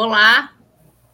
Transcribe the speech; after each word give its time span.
Olá, 0.00 0.52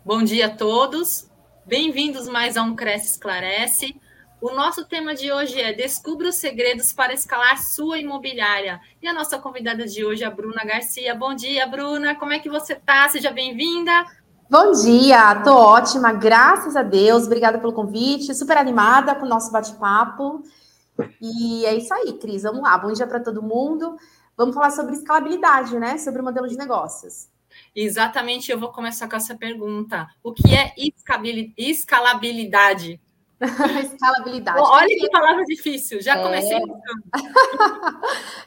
bom 0.05 0.23
dia 0.23 0.45
a 0.45 0.51
todos. 0.55 1.27
Bem-vindos 1.65 2.29
mais 2.29 2.55
a 2.55 2.63
um 2.63 2.77
Cresce 2.77 3.13
Esclarece. 3.13 3.99
O 4.43 4.51
nosso 4.51 4.85
tema 4.85 5.15
de 5.15 5.33
hoje 5.33 5.59
é 5.59 5.73
Descubra 5.73 6.29
os 6.29 6.35
segredos 6.35 6.93
para 6.93 7.15
escalar 7.15 7.57
sua 7.63 7.97
imobiliária. 7.97 8.79
E 9.01 9.09
a 9.09 9.15
nossa 9.15 9.39
convidada 9.39 9.87
de 9.87 10.05
hoje 10.05 10.23
é 10.23 10.27
a 10.27 10.31
Bruna 10.31 10.63
Garcia. 10.67 11.15
Bom 11.15 11.35
dia, 11.35 11.67
Bruna. 11.67 12.15
Como 12.17 12.35
é 12.35 12.39
que 12.39 12.51
você 12.51 12.75
está? 12.75 13.09
Seja 13.09 13.31
bem-vinda. 13.31 14.05
Bom 14.51 14.73
dia, 14.73 15.37
tô 15.37 15.55
ótima, 15.55 16.13
graças 16.13 16.77
a 16.77 16.83
Deus. 16.83 17.25
Obrigada 17.25 17.59
pelo 17.59 17.73
convite. 17.73 18.35
Super 18.35 18.59
animada 18.59 19.15
com 19.15 19.25
o 19.25 19.31
nosso 19.31 19.51
bate-papo. 19.51 20.43
E 21.23 21.65
é 21.65 21.75
isso 21.75 21.95
aí, 21.95 22.19
Cris. 22.19 22.43
Vamos 22.43 22.61
lá. 22.61 22.77
Bom 22.77 22.93
dia 22.93 23.07
para 23.07 23.21
todo 23.21 23.43
mundo. 23.43 23.97
Vamos 24.37 24.55
falar 24.55 24.73
sobre 24.73 24.93
escalabilidade, 24.93 25.75
né? 25.79 25.97
Sobre 25.97 26.21
o 26.21 26.25
modelo 26.25 26.47
de 26.47 26.59
negócios. 26.59 27.33
Exatamente, 27.75 28.53
eu 28.53 28.59
vou 28.59 28.71
começar 28.71 29.09
com 29.09 29.17
essa 29.17 29.35
pergunta. 29.37 30.07
O 30.23 30.33
que 30.33 30.55
é 30.55 30.73
escalabilidade? 31.59 33.01
Escalabilidade. 33.85 34.61
Olha 34.61 34.89
que 34.89 35.11
palavra 35.11 35.45
difícil, 35.45 36.01
já 36.01 36.23
comecei. 36.23 36.57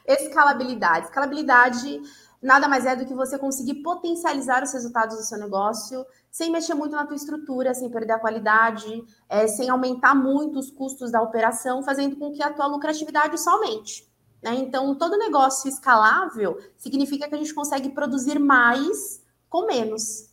É... 0.07 0.13
Escalabilidade. 0.23 1.07
Escalabilidade 1.07 2.01
nada 2.41 2.67
mais 2.67 2.85
é 2.85 2.95
do 2.95 3.05
que 3.05 3.13
você 3.13 3.37
conseguir 3.37 3.75
potencializar 3.81 4.63
os 4.63 4.71
resultados 4.73 5.17
do 5.17 5.23
seu 5.23 5.37
negócio 5.37 6.05
sem 6.31 6.51
mexer 6.51 6.73
muito 6.73 6.95
na 6.95 7.05
tua 7.05 7.15
estrutura, 7.15 7.73
sem 7.73 7.89
perder 7.89 8.13
a 8.13 8.19
qualidade, 8.19 9.03
é, 9.27 9.47
sem 9.47 9.69
aumentar 9.69 10.13
muito 10.13 10.59
os 10.59 10.69
custos 10.69 11.11
da 11.11 11.21
operação, 11.21 11.83
fazendo 11.83 12.15
com 12.15 12.31
que 12.31 12.43
a 12.43 12.53
tua 12.53 12.67
lucratividade 12.67 13.39
só 13.39 13.51
aumente. 13.51 14.07
Né? 14.47 14.55
Então, 14.55 14.95
todo 14.95 15.17
negócio 15.17 15.67
escalável 15.67 16.57
significa 16.77 17.27
que 17.27 17.35
a 17.35 17.37
gente 17.37 17.53
consegue 17.53 17.89
produzir 17.89 18.39
mais 18.39 19.21
com 19.49 19.65
menos. 19.65 20.29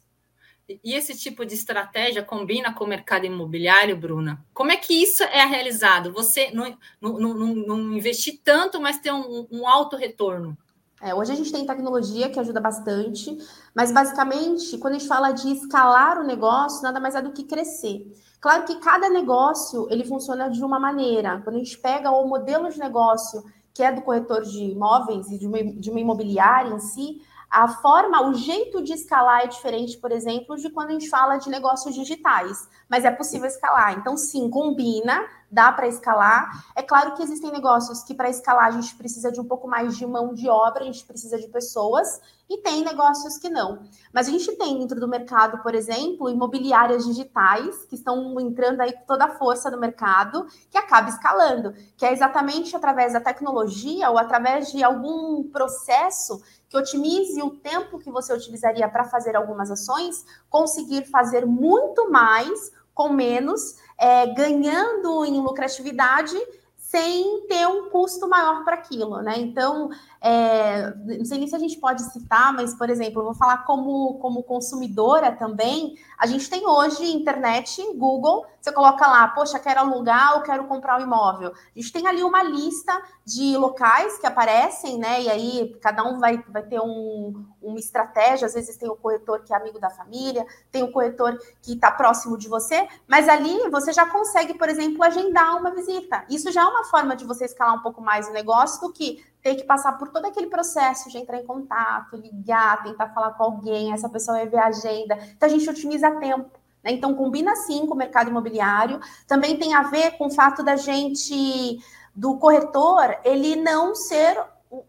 E 0.82 0.94
esse 0.94 1.14
tipo 1.18 1.44
de 1.44 1.54
estratégia 1.54 2.22
combina 2.22 2.72
com 2.72 2.84
o 2.84 2.88
mercado 2.88 3.26
imobiliário, 3.26 3.96
Bruna? 3.96 4.42
Como 4.54 4.70
é 4.70 4.76
que 4.76 4.94
isso 4.94 5.22
é 5.24 5.44
realizado? 5.44 6.12
Você 6.12 6.50
não, 6.52 6.78
não, 7.00 7.18
não, 7.18 7.54
não 7.54 7.92
investir 7.92 8.40
tanto, 8.42 8.80
mas 8.80 8.98
ter 8.98 9.12
um, 9.12 9.46
um 9.50 9.68
alto 9.68 9.96
retorno? 9.96 10.56
É, 11.02 11.14
hoje 11.14 11.32
a 11.32 11.34
gente 11.34 11.52
tem 11.52 11.66
tecnologia 11.66 12.30
que 12.30 12.40
ajuda 12.40 12.60
bastante, 12.60 13.36
mas 13.74 13.92
basicamente, 13.92 14.78
quando 14.78 14.94
a 14.94 14.98
gente 14.98 15.08
fala 15.08 15.32
de 15.32 15.52
escalar 15.52 16.18
o 16.18 16.24
negócio, 16.24 16.82
nada 16.82 16.98
mais 16.98 17.14
é 17.14 17.20
do 17.20 17.32
que 17.32 17.44
crescer. 17.44 18.10
Claro 18.40 18.64
que 18.64 18.76
cada 18.76 19.10
negócio 19.10 19.86
ele 19.90 20.04
funciona 20.04 20.48
de 20.48 20.64
uma 20.64 20.78
maneira. 20.78 21.42
Quando 21.42 21.56
a 21.56 21.58
gente 21.58 21.76
pega 21.76 22.10
o 22.10 22.26
modelo 22.26 22.70
de 22.70 22.78
negócio 22.78 23.44
que 23.74 23.82
é 23.82 23.92
do 23.92 24.02
corretor 24.02 24.42
de 24.42 24.62
imóveis 24.62 25.28
e 25.30 25.38
de 25.38 25.46
uma, 25.46 25.62
de 25.62 25.90
uma 25.90 26.00
imobiliária 26.00 26.72
em 26.72 26.78
si, 26.78 27.20
a 27.50 27.68
forma, 27.68 28.28
o 28.28 28.34
jeito 28.34 28.82
de 28.82 28.92
escalar 28.92 29.42
é 29.42 29.46
diferente, 29.46 29.96
por 29.98 30.10
exemplo, 30.10 30.56
de 30.56 30.68
quando 30.70 30.88
a 30.88 30.92
gente 30.92 31.08
fala 31.08 31.36
de 31.36 31.48
negócios 31.48 31.94
digitais, 31.94 32.68
mas 32.88 33.04
é 33.04 33.12
possível 33.12 33.46
escalar. 33.46 33.96
Então, 33.96 34.16
sim, 34.16 34.50
combina, 34.50 35.24
dá 35.54 35.70
para 35.70 35.86
escalar. 35.86 36.64
É 36.74 36.82
claro 36.82 37.14
que 37.14 37.22
existem 37.22 37.52
negócios 37.52 38.02
que 38.02 38.12
para 38.12 38.28
escalar 38.28 38.66
a 38.66 38.70
gente 38.72 38.94
precisa 38.96 39.30
de 39.30 39.40
um 39.40 39.44
pouco 39.44 39.68
mais 39.68 39.96
de 39.96 40.04
mão 40.04 40.34
de 40.34 40.48
obra, 40.48 40.82
a 40.82 40.86
gente 40.86 41.04
precisa 41.06 41.38
de 41.38 41.46
pessoas, 41.48 42.20
e 42.50 42.58
tem 42.58 42.84
negócios 42.84 43.38
que 43.38 43.48
não. 43.48 43.84
Mas 44.12 44.28
a 44.28 44.30
gente 44.30 44.50
tem 44.56 44.78
dentro 44.78 45.00
do 45.00 45.08
mercado, 45.08 45.62
por 45.62 45.74
exemplo, 45.74 46.28
imobiliárias 46.28 47.06
digitais 47.06 47.84
que 47.84 47.94
estão 47.94 48.38
entrando 48.40 48.80
aí 48.80 48.92
com 48.92 49.06
toda 49.06 49.24
a 49.24 49.38
força 49.38 49.70
no 49.70 49.78
mercado, 49.78 50.46
que 50.70 50.76
acaba 50.76 51.08
escalando, 51.08 51.72
que 51.96 52.04
é 52.04 52.12
exatamente 52.12 52.76
através 52.76 53.12
da 53.12 53.20
tecnologia 53.20 54.10
ou 54.10 54.18
através 54.18 54.70
de 54.72 54.82
algum 54.82 55.44
processo 55.44 56.42
que 56.68 56.76
otimize 56.76 57.40
o 57.40 57.50
tempo 57.50 57.98
que 58.00 58.10
você 58.10 58.34
utilizaria 58.34 58.88
para 58.88 59.04
fazer 59.04 59.36
algumas 59.36 59.70
ações, 59.70 60.24
conseguir 60.50 61.04
fazer 61.06 61.46
muito 61.46 62.10
mais 62.10 62.72
com 62.94 63.08
menos, 63.10 63.76
é, 63.98 64.26
ganhando 64.28 65.24
em 65.24 65.40
lucratividade 65.40 66.36
sem 66.76 67.46
ter 67.48 67.66
um 67.66 67.90
custo 67.90 68.28
maior 68.28 68.64
para 68.64 68.76
aquilo, 68.76 69.20
né? 69.20 69.34
Então, 69.36 69.90
é, 70.26 70.94
não 71.18 71.24
sei 71.26 71.36
nem 71.36 71.46
se 71.46 71.54
a 71.54 71.58
gente 71.58 71.76
pode 71.76 72.02
citar, 72.10 72.50
mas, 72.54 72.74
por 72.74 72.88
exemplo, 72.88 73.20
eu 73.20 73.26
vou 73.26 73.34
falar 73.34 73.58
como, 73.58 74.14
como 74.20 74.42
consumidora 74.42 75.30
também. 75.32 75.98
A 76.16 76.26
gente 76.26 76.48
tem 76.48 76.66
hoje 76.66 77.04
internet, 77.12 77.82
Google, 77.94 78.46
você 78.58 78.72
coloca 78.72 79.06
lá, 79.06 79.28
poxa, 79.28 79.58
quero 79.58 79.80
alugar 79.80 80.36
ou 80.36 80.42
quero 80.42 80.64
comprar 80.64 80.98
um 80.98 81.02
imóvel. 81.02 81.50
A 81.52 81.78
gente 81.78 81.92
tem 81.92 82.06
ali 82.06 82.24
uma 82.24 82.42
lista 82.42 82.98
de 83.22 83.54
locais 83.58 84.16
que 84.16 84.26
aparecem, 84.26 84.96
né? 84.96 85.20
E 85.20 85.28
aí 85.28 85.76
cada 85.82 86.02
um 86.02 86.18
vai, 86.18 86.42
vai 86.48 86.62
ter 86.62 86.80
um, 86.80 87.44
uma 87.60 87.78
estratégia. 87.78 88.46
Às 88.46 88.54
vezes 88.54 88.78
tem 88.78 88.88
o 88.88 88.96
corretor 88.96 89.44
que 89.44 89.52
é 89.52 89.56
amigo 89.58 89.78
da 89.78 89.90
família, 89.90 90.46
tem 90.72 90.82
o 90.82 90.90
corretor 90.90 91.38
que 91.60 91.74
está 91.74 91.90
próximo 91.90 92.38
de 92.38 92.48
você, 92.48 92.88
mas 93.06 93.28
ali 93.28 93.68
você 93.68 93.92
já 93.92 94.06
consegue, 94.06 94.54
por 94.54 94.70
exemplo, 94.70 95.04
agendar 95.04 95.58
uma 95.58 95.70
visita. 95.70 96.24
Isso 96.30 96.50
já 96.50 96.62
é 96.62 96.64
uma 96.64 96.84
forma 96.84 97.14
de 97.14 97.26
você 97.26 97.44
escalar 97.44 97.74
um 97.74 97.82
pouco 97.82 98.00
mais 98.00 98.26
o 98.26 98.32
negócio 98.32 98.80
do 98.80 98.90
que 98.90 99.22
ter 99.44 99.56
que 99.56 99.64
passar 99.64 99.98
por 99.98 100.08
todo 100.08 100.24
aquele 100.24 100.46
processo 100.46 101.10
de 101.10 101.18
entrar 101.18 101.38
em 101.38 101.44
contato, 101.44 102.16
ligar, 102.16 102.82
tentar 102.82 103.10
falar 103.10 103.32
com 103.32 103.44
alguém, 103.44 103.92
essa 103.92 104.08
pessoa 104.08 104.38
vai 104.38 104.48
ver 104.48 104.56
a 104.56 104.68
agenda. 104.68 105.18
Então 105.36 105.46
a 105.46 105.52
gente 105.52 105.68
otimiza 105.68 106.10
tempo. 106.12 106.50
Né? 106.82 106.92
Então 106.92 107.14
combina 107.14 107.54
sim 107.54 107.86
com 107.86 107.92
o 107.92 107.96
mercado 107.96 108.30
imobiliário. 108.30 108.98
Também 109.28 109.58
tem 109.58 109.74
a 109.74 109.82
ver 109.82 110.12
com 110.12 110.28
o 110.28 110.30
fato 110.30 110.62
da 110.62 110.76
gente, 110.76 111.78
do 112.16 112.38
corretor, 112.38 113.18
ele 113.22 113.54
não 113.56 113.94
ser 113.94 114.42
o, 114.70 114.82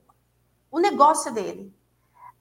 o 0.71 0.79
negócio 0.79 1.33
dele 1.33 1.75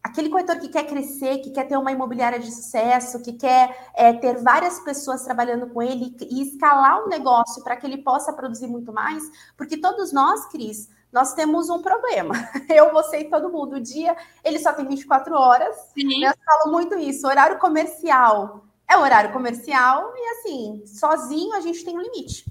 aquele 0.04 0.28
corretor 0.28 0.58
que 0.58 0.68
quer 0.68 0.86
crescer, 0.86 1.38
que 1.38 1.50
quer 1.50 1.66
ter 1.66 1.78
uma 1.78 1.90
imobiliária 1.90 2.38
de 2.38 2.52
sucesso, 2.52 3.22
que 3.22 3.32
quer 3.32 3.90
é, 3.94 4.12
ter 4.12 4.36
várias 4.36 4.78
pessoas 4.80 5.24
trabalhando 5.24 5.66
com 5.68 5.80
ele 5.80 6.14
e 6.20 6.42
escalar 6.42 7.02
o 7.02 7.08
negócio 7.08 7.64
para 7.64 7.74
que 7.74 7.86
ele 7.86 7.96
possa 7.96 8.30
produzir 8.30 8.66
muito 8.66 8.92
mais, 8.92 9.22
porque 9.56 9.78
todos 9.78 10.12
nós, 10.12 10.44
Cris, 10.50 10.90
nós 11.14 11.32
temos 11.32 11.70
um 11.70 11.80
problema. 11.80 12.34
Eu, 12.68 12.92
você 12.92 13.20
e 13.20 13.30
todo 13.30 13.50
mundo. 13.50 13.76
O 13.76 13.80
dia, 13.80 14.16
ele 14.44 14.58
só 14.58 14.72
tem 14.72 14.86
24 14.86 15.32
horas. 15.34 15.76
Sim. 15.94 16.24
Eu 16.24 16.34
falo 16.44 16.72
muito 16.72 16.98
isso. 16.98 17.26
Horário 17.26 17.58
comercial 17.58 18.64
é 18.90 18.98
horário 18.98 19.32
comercial 19.32 20.12
e, 20.14 20.28
assim, 20.30 20.82
sozinho 20.86 21.54
a 21.54 21.60
gente 21.60 21.84
tem 21.84 21.96
um 21.96 22.02
limite. 22.02 22.44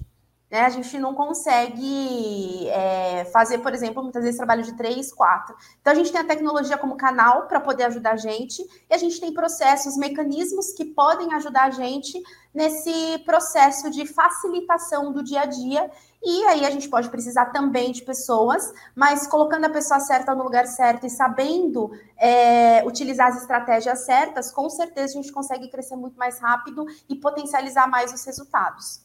Né? 0.54 0.60
A 0.60 0.68
gente 0.68 0.96
não 1.00 1.16
consegue 1.16 2.68
é, 2.68 3.24
fazer, 3.32 3.58
por 3.58 3.74
exemplo, 3.74 4.00
muitas 4.00 4.22
vezes 4.22 4.36
trabalho 4.36 4.62
de 4.62 4.72
três, 4.76 5.12
quatro. 5.12 5.56
Então, 5.80 5.92
a 5.92 5.96
gente 5.96 6.12
tem 6.12 6.20
a 6.20 6.24
tecnologia 6.24 6.78
como 6.78 6.96
canal 6.96 7.48
para 7.48 7.58
poder 7.58 7.82
ajudar 7.86 8.12
a 8.12 8.16
gente, 8.16 8.62
e 8.88 8.94
a 8.94 8.96
gente 8.96 9.20
tem 9.20 9.34
processos, 9.34 9.96
mecanismos 9.96 10.70
que 10.70 10.84
podem 10.84 11.34
ajudar 11.34 11.64
a 11.64 11.70
gente 11.70 12.22
nesse 12.54 13.18
processo 13.26 13.90
de 13.90 14.06
facilitação 14.06 15.12
do 15.12 15.24
dia 15.24 15.40
a 15.40 15.46
dia 15.46 15.90
e 16.22 16.44
aí 16.46 16.64
a 16.64 16.70
gente 16.70 16.88
pode 16.88 17.10
precisar 17.10 17.46
também 17.46 17.90
de 17.90 18.02
pessoas, 18.02 18.72
mas 18.94 19.26
colocando 19.26 19.64
a 19.64 19.70
pessoa 19.70 19.98
certa 19.98 20.36
no 20.36 20.44
lugar 20.44 20.66
certo 20.68 21.04
e 21.04 21.10
sabendo 21.10 21.90
é, 22.16 22.84
utilizar 22.86 23.26
as 23.26 23.40
estratégias 23.40 24.06
certas, 24.06 24.52
com 24.52 24.70
certeza 24.70 25.18
a 25.18 25.22
gente 25.22 25.32
consegue 25.32 25.68
crescer 25.68 25.96
muito 25.96 26.16
mais 26.16 26.38
rápido 26.38 26.86
e 27.08 27.16
potencializar 27.16 27.88
mais 27.88 28.14
os 28.14 28.24
resultados. 28.24 29.03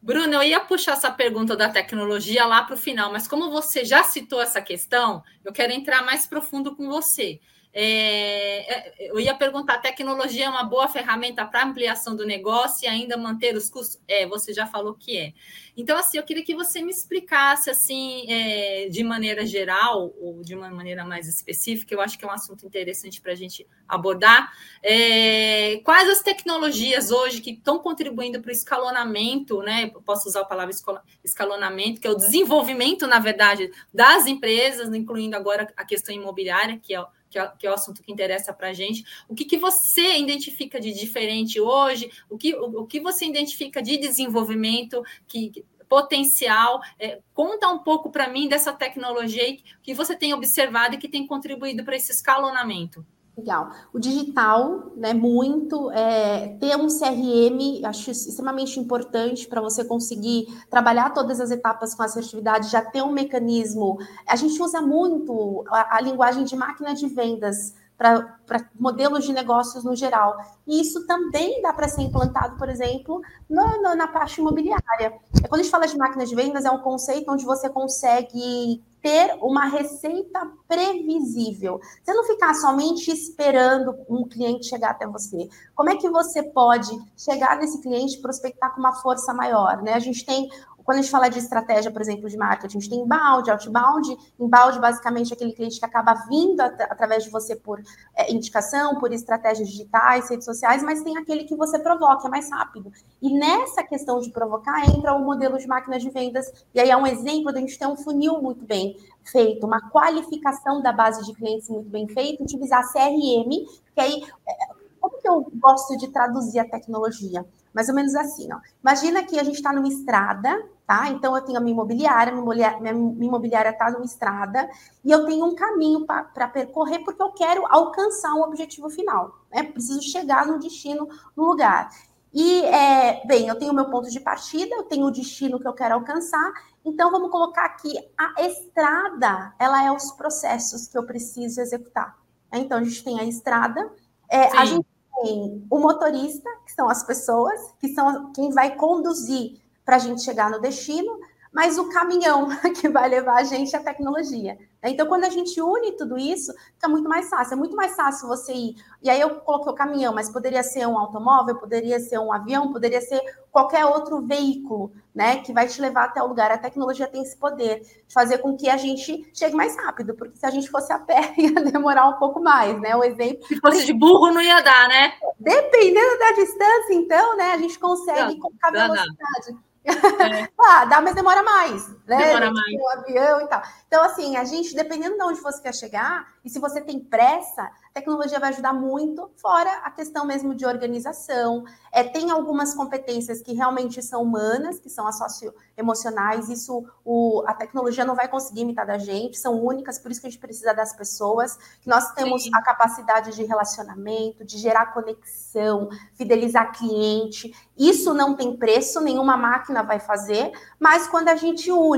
Bruno, 0.00 0.34
eu 0.34 0.42
ia 0.42 0.60
puxar 0.60 0.92
essa 0.92 1.10
pergunta 1.10 1.56
da 1.56 1.68
tecnologia 1.68 2.44
lá 2.44 2.62
para 2.62 2.74
o 2.74 2.78
final, 2.78 3.10
mas 3.12 3.26
como 3.26 3.50
você 3.50 3.84
já 3.84 4.04
citou 4.04 4.40
essa 4.40 4.60
questão, 4.60 5.22
eu 5.44 5.52
quero 5.52 5.72
entrar 5.72 6.04
mais 6.04 6.26
profundo 6.26 6.76
com 6.76 6.88
você. 6.88 7.40
É, 7.78 8.72
é, 8.72 9.10
eu 9.10 9.20
ia 9.20 9.34
perguntar: 9.34 9.76
tecnologia 9.76 10.46
é 10.46 10.48
uma 10.48 10.64
boa 10.64 10.88
ferramenta 10.88 11.44
para 11.44 11.62
ampliação 11.62 12.16
do 12.16 12.24
negócio 12.24 12.86
e 12.86 12.88
ainda 12.88 13.18
manter 13.18 13.54
os 13.54 13.68
custos? 13.68 14.00
É, 14.08 14.26
você 14.26 14.54
já 14.54 14.66
falou 14.66 14.94
que 14.94 15.18
é. 15.18 15.34
Então, 15.76 15.98
assim, 15.98 16.16
eu 16.16 16.22
queria 16.22 16.42
que 16.42 16.54
você 16.54 16.80
me 16.80 16.90
explicasse, 16.90 17.68
assim, 17.68 18.24
é, 18.32 18.88
de 18.88 19.04
maneira 19.04 19.44
geral 19.44 20.10
ou 20.18 20.40
de 20.42 20.54
uma 20.54 20.70
maneira 20.70 21.04
mais 21.04 21.28
específica, 21.28 21.94
eu 21.94 22.00
acho 22.00 22.18
que 22.18 22.24
é 22.24 22.28
um 22.28 22.30
assunto 22.30 22.64
interessante 22.64 23.20
para 23.20 23.32
a 23.32 23.34
gente 23.34 23.66
abordar. 23.86 24.50
É, 24.82 25.78
quais 25.84 26.08
as 26.08 26.22
tecnologias 26.22 27.10
hoje 27.10 27.42
que 27.42 27.50
estão 27.50 27.78
contribuindo 27.78 28.40
para 28.40 28.48
o 28.48 28.52
escalonamento, 28.52 29.60
né? 29.60 29.92
Posso 30.02 30.30
usar 30.30 30.40
a 30.40 30.46
palavra 30.46 30.74
escalonamento, 31.22 32.00
que 32.00 32.06
é 32.06 32.10
o 32.10 32.16
desenvolvimento, 32.16 33.06
na 33.06 33.18
verdade, 33.18 33.70
das 33.92 34.26
empresas, 34.26 34.88
incluindo 34.94 35.36
agora 35.36 35.70
a 35.76 35.84
questão 35.84 36.14
imobiliária, 36.14 36.80
que 36.82 36.94
é 36.94 37.04
que 37.30 37.38
é, 37.38 37.46
que 37.58 37.66
é 37.66 37.70
o 37.70 37.74
assunto 37.74 38.02
que 38.02 38.12
interessa 38.12 38.52
para 38.52 38.68
a 38.68 38.72
gente. 38.72 39.04
O 39.28 39.34
que, 39.34 39.44
que 39.44 39.58
você 39.58 40.18
identifica 40.18 40.80
de 40.80 40.92
diferente 40.92 41.60
hoje? 41.60 42.10
O 42.30 42.36
que, 42.36 42.54
o, 42.54 42.82
o 42.82 42.86
que 42.86 43.00
você 43.00 43.26
identifica 43.26 43.82
de 43.82 43.96
desenvolvimento 43.96 45.02
que, 45.26 45.64
potencial. 45.88 46.80
É, 46.98 47.20
conta 47.32 47.68
um 47.68 47.78
pouco 47.78 48.10
para 48.10 48.28
mim 48.28 48.48
dessa 48.48 48.72
tecnologia 48.72 49.56
que 49.82 49.94
você 49.94 50.16
tem 50.16 50.34
observado 50.34 50.94
e 50.94 50.98
que 50.98 51.08
tem 51.08 51.26
contribuído 51.26 51.84
para 51.84 51.96
esse 51.96 52.12
escalonamento. 52.12 53.06
Legal. 53.36 53.70
O 53.92 53.98
digital, 53.98 54.92
né, 54.96 55.12
muito, 55.12 55.90
é, 55.90 56.56
ter 56.58 56.74
um 56.74 56.86
CRM, 56.86 57.84
acho 57.84 58.10
extremamente 58.10 58.80
importante 58.80 59.46
para 59.46 59.60
você 59.60 59.84
conseguir 59.84 60.46
trabalhar 60.70 61.10
todas 61.10 61.38
as 61.38 61.50
etapas 61.50 61.94
com 61.94 62.02
assertividade, 62.02 62.70
já 62.70 62.80
ter 62.80 63.02
um 63.02 63.12
mecanismo. 63.12 63.98
A 64.26 64.36
gente 64.36 64.60
usa 64.62 64.80
muito 64.80 65.64
a, 65.68 65.96
a 65.96 66.00
linguagem 66.00 66.44
de 66.44 66.56
máquina 66.56 66.94
de 66.94 67.06
vendas 67.08 67.74
para 67.98 68.70
modelos 68.78 69.24
de 69.24 69.32
negócios 69.34 69.84
no 69.84 69.94
geral. 69.94 70.36
E 70.66 70.80
isso 70.80 71.06
também 71.06 71.60
dá 71.60 71.74
para 71.74 71.88
ser 71.88 72.02
implantado, 72.02 72.56
por 72.56 72.70
exemplo, 72.70 73.20
no, 73.48 73.82
no, 73.82 73.94
na 73.94 74.06
parte 74.06 74.40
imobiliária. 74.40 75.12
Quando 75.48 75.60
a 75.60 75.62
gente 75.62 75.70
fala 75.70 75.86
de 75.86 75.96
máquinas 75.96 76.28
de 76.28 76.34
vendas, 76.34 76.64
é 76.64 76.70
um 76.70 76.80
conceito 76.80 77.30
onde 77.30 77.44
você 77.44 77.68
consegue 77.68 78.82
ter 79.06 79.38
uma 79.40 79.66
receita 79.66 80.50
previsível. 80.66 81.80
Você 82.02 82.12
não 82.12 82.24
ficar 82.24 82.52
somente 82.54 83.08
esperando 83.08 83.94
um 84.10 84.26
cliente 84.26 84.66
chegar 84.66 84.90
até 84.90 85.06
você. 85.06 85.48
Como 85.76 85.88
é 85.88 85.94
que 85.94 86.10
você 86.10 86.42
pode 86.42 86.90
chegar 87.16 87.56
nesse 87.56 87.80
cliente 87.80 88.16
e 88.16 88.20
prospectar 88.20 88.74
com 88.74 88.80
uma 88.80 88.94
força 88.94 89.32
maior? 89.32 89.80
Né? 89.80 89.92
A 89.92 90.00
gente 90.00 90.26
tem 90.26 90.48
quando 90.86 90.98
a 90.98 91.02
gente 91.02 91.10
fala 91.10 91.28
de 91.28 91.40
estratégia, 91.40 91.90
por 91.90 92.00
exemplo, 92.00 92.30
de 92.30 92.36
marketing, 92.36 92.78
a 92.78 92.80
gente 92.80 92.90
tem 92.90 93.00
inbound, 93.00 93.50
outbound. 93.50 94.16
Inbound, 94.38 94.78
basicamente, 94.78 95.32
é 95.32 95.34
aquele 95.34 95.52
cliente 95.52 95.80
que 95.80 95.84
acaba 95.84 96.14
vindo 96.28 96.60
at 96.60 96.80
através 96.82 97.24
de 97.24 97.30
você 97.30 97.56
por 97.56 97.82
é, 98.14 98.32
indicação, 98.32 98.94
por 99.00 99.12
estratégias 99.12 99.68
digitais, 99.68 100.30
redes 100.30 100.44
sociais, 100.44 100.84
mas 100.84 101.02
tem 101.02 101.18
aquele 101.18 101.42
que 101.42 101.56
você 101.56 101.76
provoca, 101.76 102.28
é 102.28 102.30
mais 102.30 102.48
rápido. 102.48 102.92
E 103.20 103.36
nessa 103.36 103.82
questão 103.82 104.20
de 104.20 104.30
provocar, 104.30 104.88
entra 104.88 105.12
o 105.12 105.24
modelo 105.24 105.58
de 105.58 105.66
máquinas 105.66 106.00
de 106.00 106.10
vendas, 106.10 106.46
e 106.72 106.78
aí 106.78 106.88
é 106.88 106.96
um 106.96 107.06
exemplo 107.06 107.52
de 107.52 107.58
a 107.58 107.60
gente 107.60 107.76
ter 107.76 107.86
um 107.88 107.96
funil 107.96 108.40
muito 108.40 108.64
bem 108.64 108.96
feito, 109.24 109.66
uma 109.66 109.90
qualificação 109.90 110.80
da 110.80 110.92
base 110.92 111.24
de 111.24 111.34
clientes 111.34 111.68
muito 111.68 111.90
bem 111.90 112.06
feita, 112.06 112.44
utilizar 112.44 112.84
CRM, 112.92 113.50
que 113.92 114.00
aí, 114.00 114.22
é, 114.48 114.52
como 115.00 115.18
que 115.18 115.28
eu 115.28 115.50
gosto 115.54 115.96
de 115.96 116.06
traduzir 116.12 116.60
a 116.60 116.68
tecnologia? 116.68 117.44
Mais 117.76 117.90
ou 117.90 117.94
menos 117.94 118.14
assim, 118.14 118.50
ó. 118.50 118.58
Imagina 118.80 119.22
que 119.22 119.38
a 119.38 119.44
gente 119.44 119.56
está 119.56 119.70
numa 119.70 119.86
estrada, 119.86 120.66
tá? 120.86 121.10
Então 121.10 121.36
eu 121.36 121.42
tenho 121.42 121.58
a 121.58 121.60
minha 121.60 121.74
imobiliária, 121.74 122.32
minha 122.32 123.28
imobiliária 123.28 123.68
está 123.68 123.90
numa 123.90 124.06
estrada 124.06 124.66
e 125.04 125.12
eu 125.12 125.26
tenho 125.26 125.44
um 125.44 125.54
caminho 125.54 126.06
para 126.06 126.48
percorrer 126.48 127.00
porque 127.00 127.22
eu 127.22 127.32
quero 127.32 127.66
alcançar 127.66 128.32
um 128.32 128.40
objetivo 128.40 128.88
final, 128.88 129.42
né? 129.52 129.62
Preciso 129.62 130.00
chegar 130.00 130.46
no 130.46 130.58
destino, 130.58 131.06
no 131.36 131.44
lugar. 131.44 131.90
E, 132.32 132.64
é, 132.64 133.26
bem, 133.26 133.46
eu 133.46 133.58
tenho 133.58 133.72
o 133.72 133.74
meu 133.74 133.90
ponto 133.90 134.10
de 134.10 134.20
partida, 134.20 134.74
eu 134.74 134.84
tenho 134.84 135.04
o 135.04 135.10
destino 135.10 135.60
que 135.60 135.68
eu 135.68 135.74
quero 135.74 135.96
alcançar, 135.96 136.50
então 136.82 137.10
vamos 137.10 137.30
colocar 137.30 137.66
aqui 137.66 137.92
a 138.16 138.40
estrada, 138.40 139.54
ela 139.58 139.84
é 139.84 139.92
os 139.92 140.12
processos 140.12 140.88
que 140.88 140.96
eu 140.96 141.04
preciso 141.04 141.60
executar. 141.60 142.16
Então 142.50 142.78
a 142.78 142.84
gente 142.84 143.04
tem 143.04 143.20
a 143.20 143.24
estrada, 143.24 143.92
é, 144.30 144.56
a 144.56 144.64
gente 144.64 144.86
tem 145.22 145.66
o 145.70 145.78
motorista, 145.78 146.48
que 146.64 146.72
são 146.72 146.88
as 146.88 147.02
pessoas, 147.02 147.60
que 147.80 147.88
são 147.88 148.32
quem 148.32 148.50
vai 148.50 148.74
conduzir 148.76 149.60
para 149.84 149.96
a 149.96 149.98
gente 149.98 150.22
chegar 150.22 150.50
no 150.50 150.60
destino, 150.60 151.18
mas 151.56 151.78
o 151.78 151.88
caminhão 151.88 152.50
que 152.78 152.86
vai 152.86 153.08
levar 153.08 153.36
a 153.36 153.44
gente 153.44 153.74
à 153.74 153.80
tecnologia. 153.80 154.58
Então, 154.84 155.06
quando 155.06 155.24
a 155.24 155.30
gente 155.30 155.58
une 155.58 155.92
tudo 155.92 156.18
isso, 156.18 156.52
fica 156.74 156.86
muito 156.86 157.08
mais 157.08 157.30
fácil. 157.30 157.54
É 157.54 157.56
muito 157.56 157.74
mais 157.74 157.96
fácil 157.96 158.28
você 158.28 158.52
ir. 158.52 158.76
E 159.02 159.08
aí 159.08 159.18
eu 159.18 159.36
coloquei 159.36 159.72
o 159.72 159.74
caminhão, 159.74 160.14
mas 160.14 160.28
poderia 160.28 160.62
ser 160.62 160.86
um 160.86 160.98
automóvel, 160.98 161.56
poderia 161.56 161.98
ser 161.98 162.18
um 162.18 162.30
avião, 162.30 162.70
poderia 162.70 163.00
ser 163.00 163.22
qualquer 163.50 163.86
outro 163.86 164.20
veículo, 164.20 164.92
né? 165.14 165.38
Que 165.38 165.54
vai 165.54 165.66
te 165.66 165.80
levar 165.80 166.04
até 166.04 166.22
o 166.22 166.26
lugar. 166.26 166.50
A 166.50 166.58
tecnologia 166.58 167.06
tem 167.06 167.22
esse 167.22 167.38
poder 167.38 167.80
de 167.80 168.12
fazer 168.12 168.36
com 168.38 168.54
que 168.54 168.68
a 168.68 168.76
gente 168.76 169.26
chegue 169.32 169.56
mais 169.56 169.74
rápido, 169.78 170.14
porque 170.14 170.36
se 170.36 170.44
a 170.44 170.50
gente 170.50 170.70
fosse 170.70 170.92
a 170.92 170.98
pé, 170.98 171.32
ia 171.38 171.54
demorar 171.54 172.06
um 172.06 172.18
pouco 172.18 172.38
mais, 172.38 172.78
né? 172.82 172.94
O 172.94 173.02
exemplo. 173.02 173.48
Se 173.48 173.58
fosse 173.58 173.86
de 173.86 173.94
burro, 173.94 174.30
não 174.30 174.42
ia 174.42 174.60
dar, 174.60 174.88
né? 174.88 175.14
Dependendo 175.40 176.18
da 176.18 176.32
distância, 176.32 176.92
então, 176.92 177.34
né? 177.34 177.52
A 177.52 177.56
gente 177.56 177.78
consegue 177.78 178.38
com 178.38 178.50
a 178.62 178.70
velocidade. 178.70 179.56
É. 179.86 180.48
ah, 180.58 180.84
dá, 180.84 181.00
mas 181.00 181.14
demora 181.14 181.42
mais, 181.42 181.95
né? 182.06 182.16
Demora 182.18 182.52
mais. 182.52 182.80
O 182.80 182.88
avião 182.88 183.40
e 183.40 183.48
tal. 183.48 183.62
Então, 183.86 184.02
assim, 184.04 184.36
a 184.36 184.44
gente, 184.44 184.74
dependendo 184.74 185.16
de 185.16 185.22
onde 185.22 185.40
você 185.40 185.60
quer 185.60 185.74
chegar, 185.74 186.26
e 186.44 186.48
se 186.48 186.60
você 186.60 186.80
tem 186.80 187.00
pressa, 187.00 187.62
a 187.62 187.92
tecnologia 187.92 188.38
vai 188.38 188.50
ajudar 188.50 188.72
muito, 188.72 189.30
fora 189.36 189.70
a 189.82 189.90
questão 189.90 190.24
mesmo 190.24 190.54
de 190.54 190.64
organização. 190.64 191.64
É, 191.92 192.04
tem 192.04 192.30
algumas 192.30 192.74
competências 192.74 193.42
que 193.42 193.52
realmente 193.52 194.00
são 194.02 194.22
humanas, 194.22 194.78
que 194.78 194.88
são 194.88 195.06
as 195.06 195.18
socioemocionais, 195.18 196.48
isso 196.48 196.84
o, 197.04 197.42
a 197.46 197.54
tecnologia 197.54 198.04
não 198.04 198.14
vai 198.14 198.28
conseguir 198.28 198.60
imitar 198.60 198.86
da 198.86 198.98
gente, 198.98 199.38
são 199.38 199.60
únicas, 199.60 199.98
por 199.98 200.10
isso 200.10 200.20
que 200.20 200.26
a 200.26 200.30
gente 200.30 200.40
precisa 200.40 200.72
das 200.72 200.94
pessoas, 200.94 201.56
que 201.80 201.88
nós 201.88 202.12
temos 202.12 202.44
Sim. 202.44 202.50
a 202.54 202.62
capacidade 202.62 203.34
de 203.34 203.42
relacionamento, 203.44 204.44
de 204.44 204.58
gerar 204.58 204.92
conexão, 204.92 205.88
fidelizar 206.14 206.76
cliente. 206.76 207.52
Isso 207.76 208.14
não 208.14 208.36
tem 208.36 208.56
preço, 208.56 209.00
nenhuma 209.00 209.36
máquina 209.36 209.82
vai 209.82 209.98
fazer, 209.98 210.52
mas 210.78 211.08
quando 211.08 211.28
a 211.28 211.36
gente 211.36 211.72
une 211.72 211.95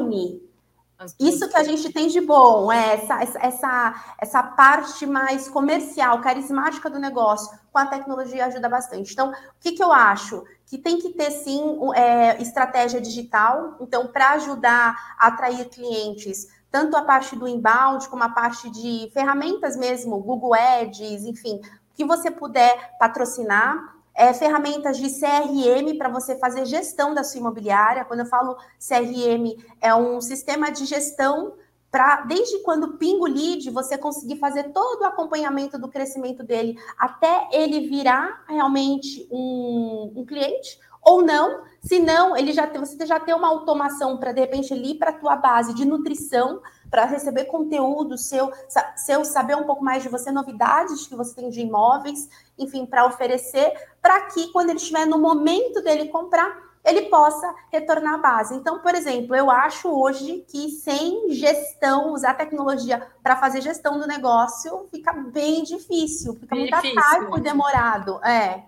isso 1.20 1.48
que 1.48 1.56
a 1.56 1.62
gente 1.62 1.92
tem 1.92 2.08
de 2.08 2.20
bom, 2.20 2.72
é 2.72 2.94
essa, 2.94 3.22
essa, 3.40 4.14
essa 4.18 4.42
parte 4.42 5.06
mais 5.06 5.48
comercial, 5.48 6.20
carismática 6.20 6.90
do 6.90 6.98
negócio, 6.98 7.56
com 7.72 7.78
a 7.78 7.86
tecnologia 7.86 8.46
ajuda 8.46 8.68
bastante. 8.68 9.12
Então, 9.12 9.30
o 9.30 9.34
que, 9.60 9.72
que 9.72 9.82
eu 9.82 9.92
acho? 9.92 10.44
Que 10.66 10.76
tem 10.76 10.98
que 10.98 11.10
ter, 11.10 11.30
sim, 11.30 11.78
é, 11.94 12.42
estratégia 12.42 13.00
digital. 13.00 13.76
Então, 13.80 14.08
para 14.08 14.32
ajudar 14.32 15.16
a 15.16 15.28
atrair 15.28 15.68
clientes, 15.68 16.48
tanto 16.68 16.96
a 16.96 17.02
parte 17.02 17.36
do 17.36 17.46
inbound, 17.46 18.08
como 18.08 18.24
a 18.24 18.30
parte 18.30 18.68
de 18.68 19.08
ferramentas 19.12 19.76
mesmo, 19.76 20.18
Google 20.18 20.54
Ads, 20.54 21.24
enfim, 21.24 21.60
que 21.94 22.04
você 22.04 22.28
puder 22.28 22.96
patrocinar 22.98 23.97
é, 24.18 24.34
ferramentas 24.34 24.98
de 24.98 25.08
CRM 25.08 25.96
para 25.96 26.08
você 26.08 26.36
fazer 26.36 26.66
gestão 26.66 27.14
da 27.14 27.22
sua 27.22 27.38
imobiliária. 27.38 28.04
Quando 28.04 28.20
eu 28.20 28.26
falo 28.26 28.56
CRM, 28.80 29.56
é 29.80 29.94
um 29.94 30.20
sistema 30.20 30.72
de 30.72 30.84
gestão 30.86 31.54
para, 31.88 32.22
desde 32.22 32.58
quando 32.64 32.98
pinga 32.98 33.22
o 33.22 33.28
lead, 33.28 33.70
você 33.70 33.96
conseguir 33.96 34.36
fazer 34.36 34.72
todo 34.72 35.02
o 35.02 35.04
acompanhamento 35.04 35.78
do 35.78 35.86
crescimento 35.86 36.42
dele 36.42 36.76
até 36.98 37.48
ele 37.52 37.88
virar 37.88 38.42
realmente 38.48 39.26
um, 39.30 40.12
um 40.16 40.26
cliente 40.26 40.80
ou 41.00 41.22
não, 41.22 41.62
se 41.80 42.00
não, 42.00 42.36
ele 42.36 42.52
já 42.52 42.66
você 42.66 43.06
já 43.06 43.20
tem 43.20 43.34
uma 43.34 43.48
automação 43.48 44.18
para 44.18 44.32
de 44.32 44.40
repente 44.40 44.74
ali 44.74 44.94
para 44.94 45.10
a 45.10 45.14
tua 45.14 45.36
base 45.36 45.72
de 45.72 45.84
nutrição, 45.84 46.60
para 46.90 47.04
receber 47.04 47.44
conteúdo 47.46 48.16
seu, 48.16 48.52
seu, 48.96 49.24
saber 49.24 49.56
um 49.56 49.64
pouco 49.64 49.84
mais 49.84 50.02
de 50.02 50.08
você, 50.08 50.30
novidades 50.30 51.06
que 51.06 51.16
você 51.16 51.34
tem 51.34 51.50
de 51.50 51.60
imóveis, 51.60 52.28
enfim, 52.58 52.86
para 52.86 53.06
oferecer, 53.06 53.72
para 54.00 54.22
que 54.26 54.50
quando 54.52 54.70
ele 54.70 54.78
estiver 54.78 55.06
no 55.06 55.18
momento 55.18 55.82
dele 55.82 56.08
comprar, 56.08 56.67
ele 56.88 57.02
possa 57.02 57.54
retornar 57.70 58.14
à 58.14 58.18
base. 58.18 58.54
Então, 58.54 58.80
por 58.80 58.94
exemplo, 58.94 59.36
eu 59.36 59.50
acho 59.50 59.88
hoje 59.88 60.44
que 60.48 60.70
sem 60.70 61.30
gestão, 61.30 62.12
usar 62.12 62.34
tecnologia 62.34 63.06
para 63.22 63.36
fazer 63.36 63.60
gestão 63.60 63.98
do 63.98 64.06
negócio 64.06 64.88
fica 64.90 65.12
bem 65.12 65.62
difícil, 65.62 66.34
fica 66.34 66.54
bem 66.54 66.70
muito 66.70 66.74
atalho 66.74 67.36
e 67.36 67.40
demorado. 67.40 68.24
É. 68.24 68.64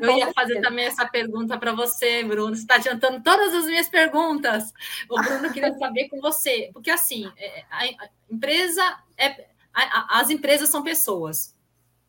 Eu 0.00 0.10
ia 0.10 0.32
fazer 0.32 0.60
também 0.60 0.86
essa 0.86 1.06
pergunta 1.06 1.56
para 1.56 1.72
você, 1.72 2.24
Bruno. 2.24 2.54
Você 2.54 2.62
está 2.62 2.74
adiantando 2.74 3.22
todas 3.22 3.54
as 3.54 3.64
minhas 3.66 3.88
perguntas. 3.88 4.72
O 5.08 5.20
Bruno 5.22 5.52
queria 5.52 5.72
saber 5.78 6.08
com 6.08 6.20
você, 6.20 6.70
porque 6.72 6.90
assim, 6.90 7.30
é, 7.38 7.64
a 7.70 8.08
empresa 8.30 8.82
é, 9.16 9.46
as 9.72 10.30
empresas 10.30 10.68
são 10.68 10.82
pessoas, 10.82 11.56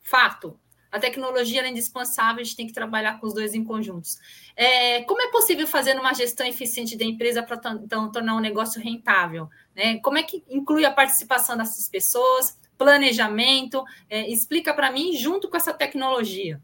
fato. 0.01 0.59
A 0.93 0.99
tecnologia 0.99 1.63
é 1.63 1.69
indispensável, 1.71 2.41
a 2.41 2.43
gente 2.43 2.55
tem 2.55 2.67
que 2.67 2.71
trabalhar 2.71 3.19
com 3.19 3.25
os 3.25 3.33
dois 3.33 3.55
em 3.55 3.63
conjuntos. 3.63 4.19
É, 4.55 5.01
como 5.05 5.23
é 5.23 5.31
possível 5.31 5.65
fazer 5.65 5.99
uma 5.99 6.13
gestão 6.13 6.45
eficiente 6.45 6.95
da 6.95 7.03
empresa 7.03 7.41
para 7.41 7.59
então, 7.83 8.11
tornar 8.11 8.35
um 8.35 8.39
negócio 8.39 8.79
rentável? 8.79 9.49
Né? 9.75 9.97
Como 10.01 10.19
é 10.19 10.23
que 10.23 10.43
inclui 10.47 10.85
a 10.85 10.91
participação 10.91 11.57
dessas 11.57 11.89
pessoas, 11.89 12.59
planejamento? 12.77 13.83
É, 14.07 14.29
explica 14.29 14.71
para 14.71 14.91
mim 14.91 15.17
junto 15.17 15.49
com 15.49 15.57
essa 15.57 15.73
tecnologia. 15.73 16.61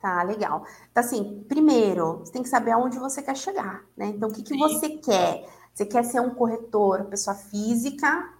Tá, 0.00 0.22
legal. 0.22 0.64
Então, 0.90 1.04
assim, 1.04 1.44
primeiro, 1.46 2.20
você 2.20 2.32
tem 2.32 2.42
que 2.42 2.48
saber 2.48 2.70
aonde 2.70 2.98
você 2.98 3.20
quer 3.20 3.36
chegar, 3.36 3.84
né? 3.94 4.06
Então, 4.06 4.30
o 4.30 4.32
que, 4.32 4.42
que 4.42 4.56
você 4.56 4.88
quer? 4.88 5.44
Você 5.74 5.84
quer 5.84 6.02
ser 6.02 6.20
um 6.20 6.30
corretor, 6.30 7.04
pessoa 7.04 7.36
física, 7.36 8.32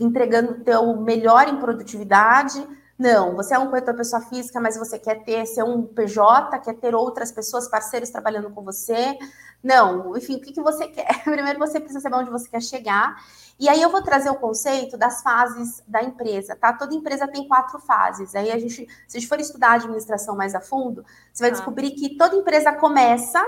entregando 0.00 0.50
o 0.50 0.64
teu 0.64 0.96
melhor 0.96 1.46
em 1.46 1.60
produtividade, 1.60 2.66
não, 2.98 3.34
você 3.34 3.54
é 3.54 3.58
um 3.58 3.68
corretor 3.68 3.94
pessoa 3.94 4.22
física, 4.22 4.60
mas 4.60 4.76
você 4.76 4.98
quer 4.98 5.24
ter 5.24 5.44
ser 5.46 5.64
um 5.64 5.82
PJ, 5.82 6.58
quer 6.60 6.74
ter 6.74 6.94
outras 6.94 7.32
pessoas, 7.32 7.68
parceiros 7.68 8.10
trabalhando 8.10 8.50
com 8.50 8.62
você. 8.62 9.18
Não, 9.62 10.16
enfim, 10.16 10.36
o 10.36 10.40
que, 10.40 10.52
que 10.52 10.60
você 10.60 10.86
quer? 10.86 11.06
Primeiro 11.24 11.58
você 11.58 11.80
precisa 11.80 12.00
saber 12.00 12.16
onde 12.16 12.30
você 12.30 12.48
quer 12.48 12.62
chegar. 12.62 13.16
E 13.58 13.68
aí 13.68 13.80
eu 13.80 13.90
vou 13.90 14.02
trazer 14.02 14.30
o 14.30 14.34
conceito 14.34 14.96
das 14.96 15.22
fases 15.22 15.82
da 15.88 16.02
empresa, 16.02 16.54
tá? 16.54 16.72
Toda 16.72 16.94
empresa 16.94 17.26
tem 17.26 17.48
quatro 17.48 17.78
fases. 17.80 18.34
Aí 18.34 18.52
a 18.52 18.58
gente, 18.58 18.86
se 19.08 19.16
a 19.16 19.20
gente 19.20 19.28
for 19.28 19.40
estudar 19.40 19.70
a 19.70 19.74
administração 19.74 20.36
mais 20.36 20.54
a 20.54 20.60
fundo, 20.60 21.04
você 21.32 21.42
vai 21.42 21.50
ah. 21.50 21.54
descobrir 21.54 21.92
que 21.92 22.16
toda 22.16 22.36
empresa 22.36 22.72
começa 22.72 23.44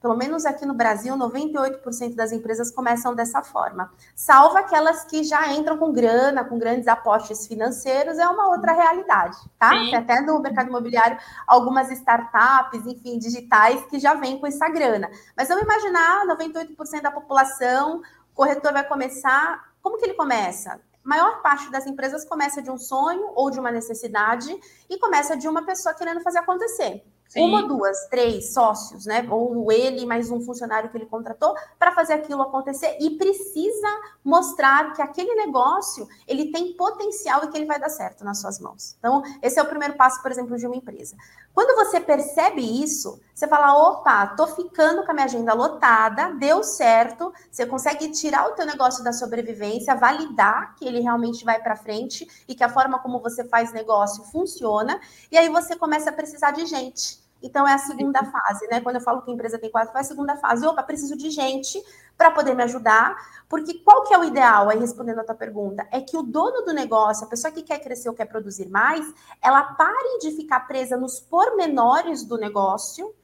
pelo 0.00 0.16
menos 0.16 0.46
aqui 0.46 0.64
no 0.64 0.72
Brasil, 0.72 1.14
98% 1.14 2.14
das 2.14 2.32
empresas 2.32 2.70
começam 2.70 3.14
dessa 3.14 3.42
forma. 3.42 3.92
Salvo 4.14 4.56
aquelas 4.56 5.04
que 5.04 5.22
já 5.22 5.52
entram 5.52 5.76
com 5.76 5.92
grana, 5.92 6.42
com 6.42 6.58
grandes 6.58 6.88
apostes 6.88 7.46
financeiros, 7.46 8.18
é 8.18 8.26
uma 8.26 8.48
outra 8.48 8.72
realidade, 8.72 9.36
tá? 9.58 9.70
Tem 9.70 9.94
até 9.94 10.20
no 10.22 10.40
mercado 10.40 10.68
imobiliário 10.68 11.18
algumas 11.46 11.90
startups, 11.90 12.86
enfim, 12.86 13.18
digitais 13.18 13.84
que 13.86 13.98
já 13.98 14.14
vêm 14.14 14.40
com 14.40 14.46
essa 14.46 14.68
grana. 14.70 15.10
Mas 15.36 15.48
vamos 15.48 15.64
imaginar 15.64 16.26
98% 16.26 17.02
da 17.02 17.10
população, 17.10 17.98
o 18.32 18.34
corretor 18.34 18.72
vai 18.72 18.84
começar. 18.84 19.70
Como 19.82 19.98
que 19.98 20.06
ele 20.06 20.14
começa? 20.14 20.80
maior 21.02 21.40
parte 21.42 21.70
das 21.70 21.86
empresas 21.86 22.24
começa 22.24 22.62
de 22.62 22.70
um 22.70 22.78
sonho 22.78 23.32
ou 23.34 23.50
de 23.50 23.58
uma 23.58 23.70
necessidade 23.70 24.54
e 24.88 24.98
começa 24.98 25.36
de 25.36 25.48
uma 25.48 25.64
pessoa 25.64 25.94
querendo 25.94 26.20
fazer 26.20 26.38
acontecer. 26.38 27.02
Sim. 27.30 27.42
Uma, 27.44 27.62
duas, 27.62 28.08
três 28.08 28.52
sócios, 28.52 29.06
né? 29.06 29.24
Ou 29.30 29.70
ele 29.70 30.04
mais 30.04 30.32
um 30.32 30.40
funcionário 30.40 30.90
que 30.90 30.96
ele 30.96 31.06
contratou 31.06 31.54
para 31.78 31.92
fazer 31.92 32.14
aquilo 32.14 32.42
acontecer 32.42 32.96
e 33.00 33.10
precisa 33.10 33.88
mostrar 34.24 34.92
que 34.94 35.00
aquele 35.00 35.36
negócio 35.36 36.08
ele 36.26 36.50
tem 36.50 36.72
potencial 36.74 37.44
e 37.44 37.46
que 37.46 37.56
ele 37.56 37.66
vai 37.66 37.78
dar 37.78 37.88
certo 37.88 38.24
nas 38.24 38.40
suas 38.40 38.58
mãos. 38.58 38.96
Então, 38.98 39.22
esse 39.40 39.60
é 39.60 39.62
o 39.62 39.66
primeiro 39.66 39.94
passo, 39.94 40.20
por 40.20 40.32
exemplo, 40.32 40.56
de 40.56 40.66
uma 40.66 40.74
empresa. 40.74 41.14
Quando 41.54 41.76
você 41.76 42.00
percebe 42.00 42.62
isso, 42.82 43.20
você 43.32 43.46
fala: 43.46 43.76
opa, 43.76 44.26
tô 44.28 44.48
ficando 44.48 45.04
com 45.04 45.12
a 45.12 45.14
minha 45.14 45.26
agenda 45.26 45.54
lotada, 45.54 46.32
deu 46.32 46.64
certo. 46.64 47.32
Você 47.48 47.64
consegue 47.64 48.10
tirar 48.10 48.48
o 48.48 48.54
teu 48.54 48.66
negócio 48.66 49.04
da 49.04 49.12
sobrevivência, 49.12 49.94
validar 49.94 50.74
que 50.74 50.84
ele 50.84 50.98
realmente 50.98 51.44
vai 51.44 51.62
para 51.62 51.76
frente 51.76 52.26
e 52.48 52.56
que 52.56 52.64
a 52.64 52.68
forma 52.68 52.98
como 52.98 53.20
você 53.20 53.44
faz 53.44 53.72
negócio 53.72 54.24
funciona. 54.24 55.00
E 55.30 55.38
aí 55.38 55.48
você 55.48 55.76
começa 55.76 56.10
a 56.10 56.12
precisar 56.12 56.50
de 56.50 56.66
gente. 56.66 57.19
Então, 57.42 57.66
é 57.66 57.74
a 57.74 57.78
segunda 57.78 58.24
fase, 58.24 58.66
né? 58.68 58.80
Quando 58.80 58.96
eu 58.96 59.02
falo 59.02 59.22
que 59.22 59.30
a 59.30 59.34
empresa 59.34 59.58
tem 59.58 59.70
quatro, 59.70 59.96
é 59.96 60.00
a 60.00 60.04
segunda 60.04 60.36
fase. 60.36 60.66
Opa, 60.66 60.82
preciso 60.82 61.16
de 61.16 61.30
gente 61.30 61.82
para 62.16 62.30
poder 62.30 62.54
me 62.54 62.62
ajudar, 62.64 63.16
porque 63.48 63.78
qual 63.82 64.04
que 64.04 64.12
é 64.12 64.18
o 64.18 64.24
ideal, 64.24 64.68
aí 64.68 64.78
respondendo 64.78 65.20
a 65.20 65.24
tua 65.24 65.34
pergunta, 65.34 65.88
é 65.90 66.02
que 66.02 66.18
o 66.18 66.22
dono 66.22 66.66
do 66.66 66.72
negócio, 66.74 67.24
a 67.24 67.30
pessoa 67.30 67.50
que 67.50 67.62
quer 67.62 67.78
crescer 67.78 68.10
ou 68.10 68.14
quer 68.14 68.26
produzir 68.26 68.68
mais, 68.68 69.10
ela 69.40 69.62
pare 69.62 70.18
de 70.20 70.32
ficar 70.32 70.60
presa 70.60 70.98
nos 70.98 71.18
pormenores 71.18 72.22
do 72.22 72.36
negócio, 72.36 73.14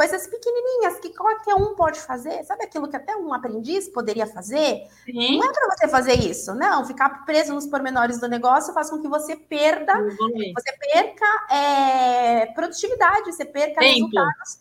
coisas 0.00 0.26
pequenininhas 0.26 0.98
que 0.98 1.14
qualquer 1.14 1.54
um 1.54 1.74
pode 1.74 2.00
fazer. 2.00 2.42
Sabe 2.44 2.64
aquilo 2.64 2.88
que 2.88 2.96
até 2.96 3.14
um 3.14 3.34
aprendiz 3.34 3.86
poderia 3.86 4.26
fazer? 4.26 4.88
Sim. 5.04 5.38
Não 5.38 5.50
é 5.50 5.52
para 5.52 5.76
você 5.76 5.88
fazer 5.88 6.14
isso, 6.14 6.54
não. 6.54 6.86
Ficar 6.86 7.26
preso 7.26 7.52
nos 7.52 7.66
pormenores 7.66 8.18
do 8.18 8.26
negócio 8.26 8.72
faz 8.72 8.88
com 8.88 8.98
que 8.98 9.06
você 9.06 9.36
perda, 9.36 9.92
você 10.54 10.72
perca 10.94 11.54
é, 11.54 12.46
produtividade, 12.54 13.30
você 13.30 13.44
perca 13.44 13.78
tempo. 13.80 14.06
resultados, 14.06 14.58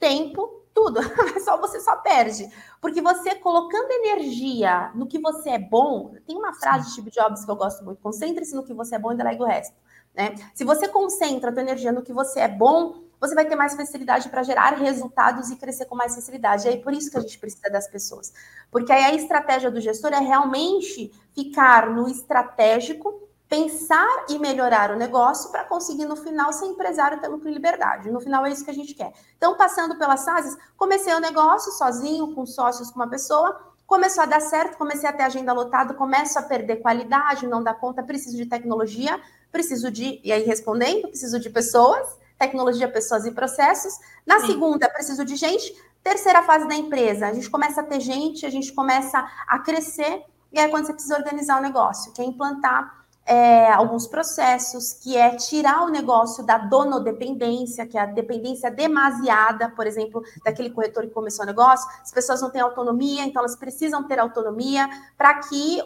tempo, 0.00 0.64
tudo. 0.74 0.98
só 1.44 1.56
você 1.58 1.78
só 1.78 1.98
perde. 1.98 2.50
Porque 2.80 3.00
você 3.00 3.36
colocando 3.36 3.88
energia 3.88 4.90
no 4.96 5.06
que 5.06 5.20
você 5.20 5.50
é 5.50 5.58
bom, 5.60 6.12
tem 6.26 6.36
uma 6.36 6.54
frase 6.54 6.86
de 6.86 6.92
Steve 6.94 7.12
Jobs 7.12 7.44
que 7.44 7.50
eu 7.52 7.56
gosto 7.56 7.84
muito: 7.84 8.02
concentre-se 8.02 8.52
no 8.52 8.64
que 8.64 8.74
você 8.74 8.96
é 8.96 8.98
bom 8.98 9.12
e 9.12 9.16
delegue 9.16 9.42
o 9.42 9.46
resto. 9.46 9.76
Né? 10.12 10.34
Se 10.52 10.64
você 10.64 10.88
concentra 10.88 11.50
a 11.50 11.52
tua 11.52 11.62
energia 11.62 11.92
no 11.92 12.02
que 12.02 12.12
você 12.12 12.40
é 12.40 12.48
bom, 12.48 13.11
você 13.22 13.36
vai 13.36 13.44
ter 13.44 13.54
mais 13.54 13.76
facilidade 13.76 14.28
para 14.28 14.42
gerar 14.42 14.70
resultados 14.70 15.48
e 15.48 15.54
crescer 15.54 15.84
com 15.84 15.94
mais 15.94 16.12
facilidade. 16.12 16.66
É 16.66 16.76
por 16.76 16.92
isso 16.92 17.08
que 17.08 17.16
a 17.16 17.20
gente 17.20 17.38
precisa 17.38 17.70
das 17.70 17.86
pessoas. 17.86 18.32
Porque 18.68 18.90
aí 18.90 19.04
a 19.04 19.14
estratégia 19.14 19.70
do 19.70 19.80
gestor 19.80 20.12
é 20.12 20.18
realmente 20.18 21.12
ficar 21.32 21.88
no 21.88 22.08
estratégico, 22.08 23.22
pensar 23.48 24.26
e 24.28 24.40
melhorar 24.40 24.90
o 24.90 24.96
negócio 24.96 25.52
para 25.52 25.62
conseguir 25.62 26.04
no 26.04 26.16
final 26.16 26.52
ser 26.52 26.66
empresário 26.66 27.20
ter 27.20 27.28
lucro 27.28 27.48
e 27.48 27.54
liberdade. 27.54 28.10
No 28.10 28.20
final 28.20 28.44
é 28.44 28.50
isso 28.50 28.64
que 28.64 28.72
a 28.72 28.74
gente 28.74 28.92
quer. 28.92 29.12
Então, 29.36 29.56
passando 29.56 29.96
pelas 29.96 30.24
fases, 30.24 30.58
comecei 30.76 31.14
o 31.14 31.20
negócio 31.20 31.70
sozinho, 31.70 32.34
com 32.34 32.44
sócios, 32.44 32.90
com 32.90 32.96
uma 32.96 33.08
pessoa, 33.08 33.72
começou 33.86 34.24
a 34.24 34.26
dar 34.26 34.40
certo, 34.40 34.76
comecei 34.76 35.08
a 35.08 35.12
ter 35.12 35.22
agenda 35.22 35.52
lotada, 35.52 35.94
começo 35.94 36.36
a 36.40 36.42
perder 36.42 36.76
qualidade, 36.76 37.46
não 37.46 37.62
dá 37.62 37.72
conta, 37.72 38.02
preciso 38.02 38.36
de 38.36 38.46
tecnologia, 38.46 39.20
preciso 39.52 39.92
de, 39.92 40.20
e 40.24 40.32
aí 40.32 40.42
respondendo, 40.42 41.08
preciso 41.08 41.38
de 41.38 41.50
pessoas, 41.50 42.20
tecnologia, 42.42 42.88
pessoas 42.88 43.24
e 43.24 43.30
processos. 43.30 43.98
Na 44.26 44.40
Sim. 44.40 44.48
segunda, 44.48 44.88
preciso 44.88 45.24
de 45.24 45.36
gente. 45.36 45.72
Terceira 46.02 46.42
fase 46.42 46.66
da 46.66 46.74
empresa, 46.74 47.28
a 47.28 47.32
gente 47.32 47.48
começa 47.48 47.80
a 47.80 47.84
ter 47.84 48.00
gente, 48.00 48.44
a 48.44 48.50
gente 48.50 48.72
começa 48.72 49.24
a 49.46 49.58
crescer, 49.60 50.24
e 50.52 50.58
aí 50.58 50.68
quando 50.68 50.86
você 50.86 50.92
precisa 50.92 51.16
organizar 51.16 51.58
o 51.58 51.62
negócio, 51.62 52.12
que 52.12 52.20
é 52.20 52.24
implantar 52.24 53.01
é, 53.24 53.70
alguns 53.72 54.06
processos, 54.06 54.92
que 54.92 55.16
é 55.16 55.36
tirar 55.36 55.84
o 55.84 55.88
negócio 55.88 56.44
da 56.44 56.58
donodependência, 56.58 57.86
que 57.86 57.96
é 57.96 58.00
a 58.00 58.06
dependência 58.06 58.70
demasiada, 58.70 59.70
por 59.70 59.86
exemplo, 59.86 60.22
daquele 60.44 60.70
corretor 60.70 61.04
que 61.04 61.10
começou 61.10 61.44
o 61.44 61.46
negócio. 61.46 61.88
As 62.02 62.10
pessoas 62.10 62.42
não 62.42 62.50
têm 62.50 62.60
autonomia, 62.60 63.24
então 63.24 63.40
elas 63.40 63.56
precisam 63.56 64.02
ter 64.04 64.18
autonomia 64.18 64.88
para 65.16 65.34
que 65.34 65.80
é, 65.80 65.84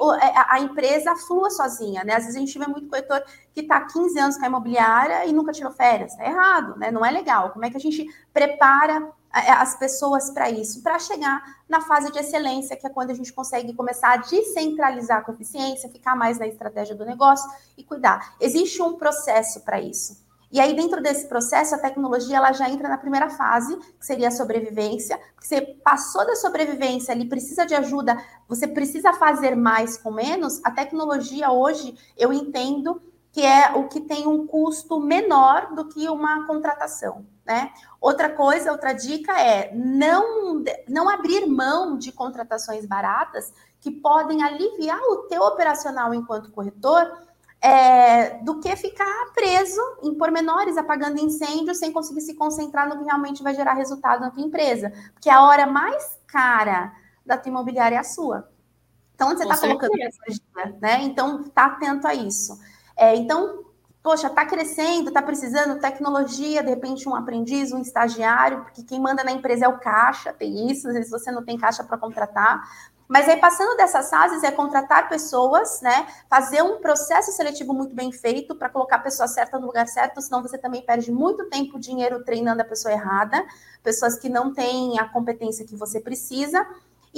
a 0.48 0.60
empresa 0.60 1.14
flua 1.16 1.50
sozinha. 1.50 2.02
Né? 2.04 2.14
Às 2.14 2.24
vezes 2.24 2.36
a 2.36 2.40
gente 2.40 2.58
vê 2.58 2.66
muito 2.66 2.88
corretor 2.88 3.22
que 3.52 3.60
está 3.60 3.76
há 3.76 3.86
15 3.86 4.18
anos 4.18 4.36
com 4.36 4.44
a 4.44 4.48
imobiliária 4.48 5.26
e 5.26 5.32
nunca 5.32 5.52
tirou 5.52 5.72
férias. 5.72 6.18
É 6.18 6.30
errado, 6.30 6.78
né? 6.78 6.90
não 6.90 7.04
é 7.04 7.10
legal. 7.10 7.50
Como 7.50 7.64
é 7.64 7.70
que 7.70 7.76
a 7.76 7.80
gente 7.80 8.06
prepara 8.32 9.10
as 9.36 9.76
pessoas 9.76 10.30
para 10.30 10.50
isso, 10.50 10.82
para 10.82 10.98
chegar 10.98 11.42
na 11.68 11.80
fase 11.80 12.10
de 12.10 12.18
excelência, 12.18 12.76
que 12.76 12.86
é 12.86 12.90
quando 12.90 13.10
a 13.10 13.14
gente 13.14 13.32
consegue 13.32 13.74
começar 13.74 14.12
a 14.12 14.16
descentralizar 14.16 15.24
a 15.26 15.32
eficiência, 15.32 15.88
ficar 15.88 16.16
mais 16.16 16.38
na 16.38 16.46
estratégia 16.46 16.94
do 16.94 17.04
negócio 17.04 17.50
e 17.76 17.84
cuidar. 17.84 18.34
Existe 18.40 18.80
um 18.82 18.94
processo 18.94 19.60
para 19.60 19.80
isso. 19.80 20.24
E 20.50 20.60
aí, 20.60 20.74
dentro 20.74 21.02
desse 21.02 21.26
processo, 21.26 21.74
a 21.74 21.78
tecnologia 21.78 22.36
ela 22.36 22.52
já 22.52 22.70
entra 22.70 22.88
na 22.88 22.96
primeira 22.96 23.28
fase, 23.28 23.76
que 23.76 24.06
seria 24.06 24.28
a 24.28 24.30
sobrevivência. 24.30 25.20
Você 25.40 25.60
passou 25.60 26.24
da 26.24 26.36
sobrevivência 26.36 27.12
ali, 27.12 27.28
precisa 27.28 27.66
de 27.66 27.74
ajuda, 27.74 28.16
você 28.48 28.66
precisa 28.66 29.12
fazer 29.12 29.56
mais 29.56 29.96
com 29.96 30.12
menos. 30.12 30.60
A 30.64 30.70
tecnologia 30.70 31.50
hoje, 31.50 31.98
eu 32.16 32.32
entendo 32.32 33.02
que 33.32 33.42
é 33.44 33.72
o 33.74 33.88
que 33.88 34.00
tem 34.00 34.26
um 34.26 34.46
custo 34.46 35.00
menor 35.00 35.74
do 35.74 35.88
que 35.88 36.08
uma 36.08 36.46
contratação. 36.46 37.26
Né? 37.46 37.72
Outra 38.00 38.28
coisa, 38.28 38.72
outra 38.72 38.92
dica 38.92 39.40
é 39.40 39.72
não, 39.72 40.64
não 40.88 41.08
abrir 41.08 41.46
mão 41.46 41.96
de 41.96 42.10
contratações 42.10 42.84
baratas 42.84 43.52
que 43.80 43.90
podem 43.90 44.42
aliviar 44.42 45.00
o 45.00 45.28
teu 45.28 45.42
operacional 45.42 46.12
enquanto 46.12 46.50
corretor 46.50 47.08
é, 47.60 48.38
do 48.42 48.60
que 48.60 48.74
ficar 48.76 49.32
preso 49.32 49.80
em 50.02 50.14
pormenores, 50.14 50.76
apagando 50.76 51.20
incêndio, 51.20 51.74
sem 51.74 51.92
conseguir 51.92 52.20
se 52.20 52.34
concentrar 52.34 52.88
no 52.88 52.98
que 52.98 53.04
realmente 53.04 53.42
vai 53.42 53.54
gerar 53.54 53.74
resultado 53.74 54.20
na 54.20 54.30
tua 54.30 54.42
empresa. 54.42 54.92
Porque 55.12 55.30
a 55.30 55.42
hora 55.42 55.66
mais 55.66 56.18
cara 56.26 56.92
da 57.24 57.38
tua 57.38 57.50
imobiliária 57.50 57.96
é 57.96 57.98
a 57.98 58.04
sua. 58.04 58.48
Então, 59.14 59.30
onde 59.30 59.38
você 59.38 59.44
está 59.44 59.58
colocando 59.58 59.94
energia, 59.94 60.78
né? 60.80 61.02
Então, 61.02 61.44
tá 61.44 61.66
atento 61.66 62.06
a 62.06 62.14
isso. 62.14 62.58
É, 62.96 63.16
então, 63.16 63.64
poxa, 64.06 64.28
está 64.28 64.46
crescendo, 64.46 65.08
está 65.08 65.20
precisando 65.20 65.80
tecnologia, 65.80 66.62
de 66.62 66.70
repente 66.70 67.08
um 67.08 67.16
aprendiz, 67.16 67.72
um 67.72 67.80
estagiário, 67.80 68.62
porque 68.62 68.84
quem 68.84 69.00
manda 69.00 69.24
na 69.24 69.32
empresa 69.32 69.64
é 69.64 69.68
o 69.68 69.80
caixa, 69.80 70.32
tem 70.32 70.70
isso, 70.70 70.86
às 70.86 70.94
vezes 70.94 71.10
você 71.10 71.32
não 71.32 71.44
tem 71.44 71.58
caixa 71.58 71.82
para 71.82 71.98
contratar. 71.98 72.62
Mas 73.08 73.28
aí, 73.28 73.36
passando 73.40 73.76
dessas 73.76 74.08
fases, 74.08 74.44
é 74.44 74.52
contratar 74.52 75.08
pessoas, 75.08 75.80
né? 75.80 76.06
Fazer 76.30 76.62
um 76.62 76.80
processo 76.80 77.32
seletivo 77.32 77.74
muito 77.74 77.96
bem 77.96 78.12
feito 78.12 78.54
para 78.54 78.68
colocar 78.68 78.96
a 78.96 79.00
pessoa 79.00 79.26
certa 79.26 79.58
no 79.58 79.66
lugar 79.66 79.88
certo, 79.88 80.20
senão 80.20 80.40
você 80.40 80.56
também 80.56 80.82
perde 80.82 81.10
muito 81.10 81.48
tempo, 81.48 81.76
dinheiro 81.76 82.22
treinando 82.22 82.62
a 82.62 82.64
pessoa 82.64 82.94
errada, 82.94 83.44
pessoas 83.82 84.16
que 84.16 84.28
não 84.28 84.54
têm 84.54 85.00
a 85.00 85.08
competência 85.08 85.66
que 85.66 85.74
você 85.74 85.98
precisa. 85.98 86.64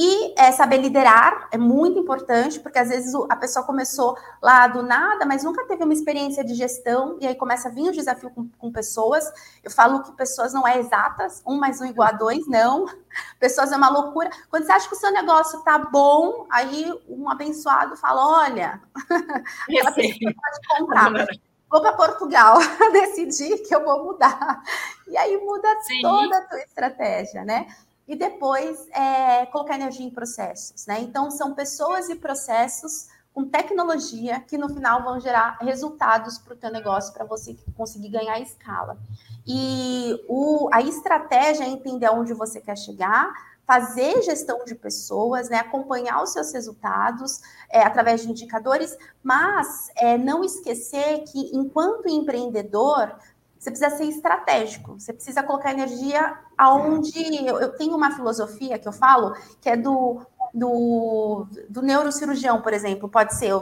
E 0.01 0.33
é, 0.39 0.53
saber 0.53 0.77
liderar 0.77 1.49
é 1.51 1.59
muito 1.59 1.99
importante, 1.99 2.61
porque 2.61 2.79
às 2.79 2.89
vezes 2.89 3.13
a 3.29 3.35
pessoa 3.35 3.67
começou 3.67 4.17
lá 4.41 4.69
do 4.69 4.81
nada, 4.81 5.27
mas 5.27 5.43
nunca 5.43 5.67
teve 5.67 5.83
uma 5.83 5.93
experiência 5.93 6.45
de 6.45 6.55
gestão, 6.55 7.19
e 7.21 7.27
aí 7.27 7.35
começa 7.35 7.69
a 7.69 7.73
vir 7.73 7.89
o 7.89 7.93
desafio 7.93 8.31
com, 8.31 8.49
com 8.57 8.71
pessoas. 8.71 9.25
Eu 9.61 9.73
falo 9.73 10.05
que 10.05 10.13
pessoas 10.13 10.53
não 10.53 10.65
é 10.69 10.79
exatas, 10.79 11.43
um 11.45 11.59
mais 11.59 11.81
um 11.81 11.85
igual 11.85 12.11
a 12.11 12.13
dois, 12.13 12.47
não. 12.47 12.87
Pessoas 13.41 13.73
é 13.73 13.77
uma 13.77 13.89
loucura. 13.89 14.31
Quando 14.49 14.65
você 14.65 14.71
acha 14.71 14.89
que 14.89 14.95
o 14.95 14.99
seu 14.99 15.11
negócio 15.11 15.61
tá 15.65 15.79
bom, 15.79 16.47
aí 16.49 16.93
um 17.09 17.29
abençoado 17.29 17.97
fala: 17.97 18.45
olha, 18.45 18.81
ela 19.69 19.93
pode 19.93 20.69
comprar. 20.79 21.27
Vou 21.69 21.83
para 21.83 21.93
Portugal, 21.93 22.59
decidi 22.93 23.59
que 23.59 23.75
eu 23.75 23.85
vou 23.85 24.05
mudar. 24.05 24.63
E 25.09 25.17
aí 25.17 25.37
muda 25.39 25.69
Sim. 25.81 26.03
toda 26.03 26.39
a 26.39 26.43
tua 26.43 26.61
estratégia, 26.61 27.45
né? 27.45 27.67
E 28.09 28.17
depois 28.17 28.89
é, 28.91 29.45
colocar 29.47 29.75
energia 29.75 30.07
em 30.07 30.11
processos, 30.11 30.87
né? 30.87 30.99
Então, 31.01 31.31
são 31.31 31.55
pessoas 31.55 32.09
e 32.09 32.15
processos 32.15 33.09
com 33.35 33.45
tecnologia 33.45 34.41
que 34.41 34.57
no 34.59 34.69
final 34.69 35.05
vão 35.05 35.21
gerar 35.21 35.59
resultados 35.61 36.39
para 36.39 36.55
o 36.55 36.57
teu 36.57 36.73
negócio, 36.73 37.13
para 37.13 37.25
você 37.25 37.57
conseguir 37.77 38.09
ganhar 38.09 38.41
escala. 38.41 38.99
E 39.47 40.25
o, 40.29 40.69
a 40.73 40.81
estratégia 40.81 41.65
é 41.65 41.69
entender 41.69 42.09
onde 42.09 42.33
você 42.33 42.61
quer 42.61 42.77
chegar, 42.77 43.31
fazer 43.65 44.23
gestão 44.23 44.65
de 44.65 44.75
pessoas, 44.75 45.51
né, 45.51 45.59
acompanhar 45.59 46.23
os 46.23 46.33
seus 46.33 46.51
resultados 46.53 47.43
é, 47.71 47.83
através 47.83 48.23
de 48.23 48.31
indicadores, 48.31 48.97
mas 49.23 49.91
é, 49.97 50.17
não 50.17 50.43
esquecer 50.43 51.23
que, 51.25 51.55
enquanto 51.55 52.09
empreendedor, 52.09 53.15
você 53.59 53.71
precisa 53.71 53.97
ser 53.97 54.05
estratégico, 54.05 54.99
você 54.99 55.13
precisa 55.13 55.43
colocar 55.43 55.73
energia 55.73 56.39
aonde. 56.57 57.45
Eu, 57.45 57.61
eu 57.61 57.77
tenho 57.77 57.97
uma 57.97 58.13
filosofia 58.13 58.79
que 58.79 58.87
eu 58.87 58.93
falo, 58.93 59.35
que 59.61 59.69
é 59.69 59.77
do, 59.77 60.21
do, 60.55 61.47
do 61.69 61.83
neurocirurgião, 61.83 62.63
por 62.63 62.73
exemplo. 62.73 63.09
Pode 63.09 63.35
ser, 63.37 63.53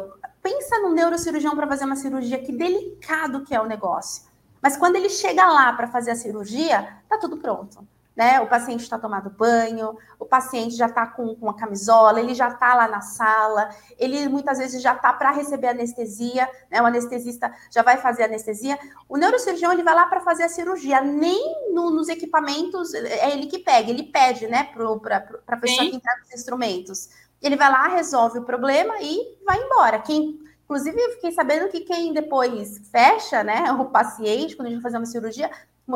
pensa 0.42 0.78
no 0.80 0.92
neurocirurgião 0.92 1.56
para 1.56 1.66
fazer 1.66 1.84
uma 1.84 1.96
cirurgia, 1.96 2.38
que 2.38 2.52
delicado 2.52 3.42
que 3.44 3.54
é 3.54 3.60
o 3.60 3.66
negócio. 3.66 4.24
Mas 4.60 4.76
quando 4.76 4.96
ele 4.96 5.08
chega 5.08 5.46
lá 5.46 5.72
para 5.72 5.88
fazer 5.88 6.10
a 6.10 6.16
cirurgia, 6.16 6.98
tá 7.08 7.18
tudo 7.18 7.38
pronto. 7.38 7.86
Né? 8.16 8.40
O 8.40 8.46
paciente 8.46 8.80
está 8.80 8.98
tomando 8.98 9.28
banho, 9.28 9.96
o 10.18 10.24
paciente 10.24 10.74
já 10.74 10.86
está 10.86 11.06
com, 11.06 11.34
com 11.34 11.50
a 11.50 11.54
camisola, 11.54 12.18
ele 12.18 12.34
já 12.34 12.48
está 12.48 12.74
lá 12.74 12.88
na 12.88 13.02
sala, 13.02 13.68
ele 13.98 14.26
muitas 14.28 14.58
vezes 14.58 14.80
já 14.80 14.94
está 14.94 15.12
para 15.12 15.30
receber 15.30 15.68
anestesia, 15.68 16.48
né? 16.70 16.80
O 16.80 16.86
anestesista 16.86 17.52
já 17.70 17.82
vai 17.82 17.98
fazer 17.98 18.24
anestesia. 18.24 18.78
O 19.08 19.18
neurocirurgião 19.18 19.72
ele 19.72 19.82
vai 19.82 19.94
lá 19.94 20.06
para 20.06 20.20
fazer 20.20 20.44
a 20.44 20.48
cirurgia, 20.48 21.02
nem 21.02 21.72
no, 21.72 21.90
nos 21.90 22.08
equipamentos 22.08 22.94
é 22.94 23.32
ele 23.32 23.46
que 23.46 23.58
pega, 23.58 23.90
ele 23.90 24.04
pede, 24.04 24.46
né, 24.46 24.64
para 24.72 25.28
a 25.48 25.56
pessoa 25.56 25.84
Sim. 25.84 25.90
que 25.90 25.96
entrega 25.96 26.22
os 26.24 26.32
instrumentos. 26.32 27.10
Ele 27.42 27.56
vai 27.56 27.70
lá, 27.70 27.86
resolve 27.88 28.38
o 28.38 28.44
problema 28.44 28.94
e 29.00 29.38
vai 29.44 29.62
embora. 29.62 29.98
Quem 29.98 30.46
Inclusive, 30.66 31.00
eu 31.00 31.12
fiquei 31.12 31.30
sabendo 31.30 31.68
que 31.68 31.80
quem 31.80 32.12
depois 32.12 32.88
fecha, 32.90 33.44
né, 33.44 33.70
o 33.70 33.84
paciente, 33.84 34.56
quando 34.56 34.66
a 34.66 34.70
gente 34.70 34.82
vai 34.82 34.90
fazer 34.90 34.96
uma 34.96 35.06
cirurgia, 35.06 35.48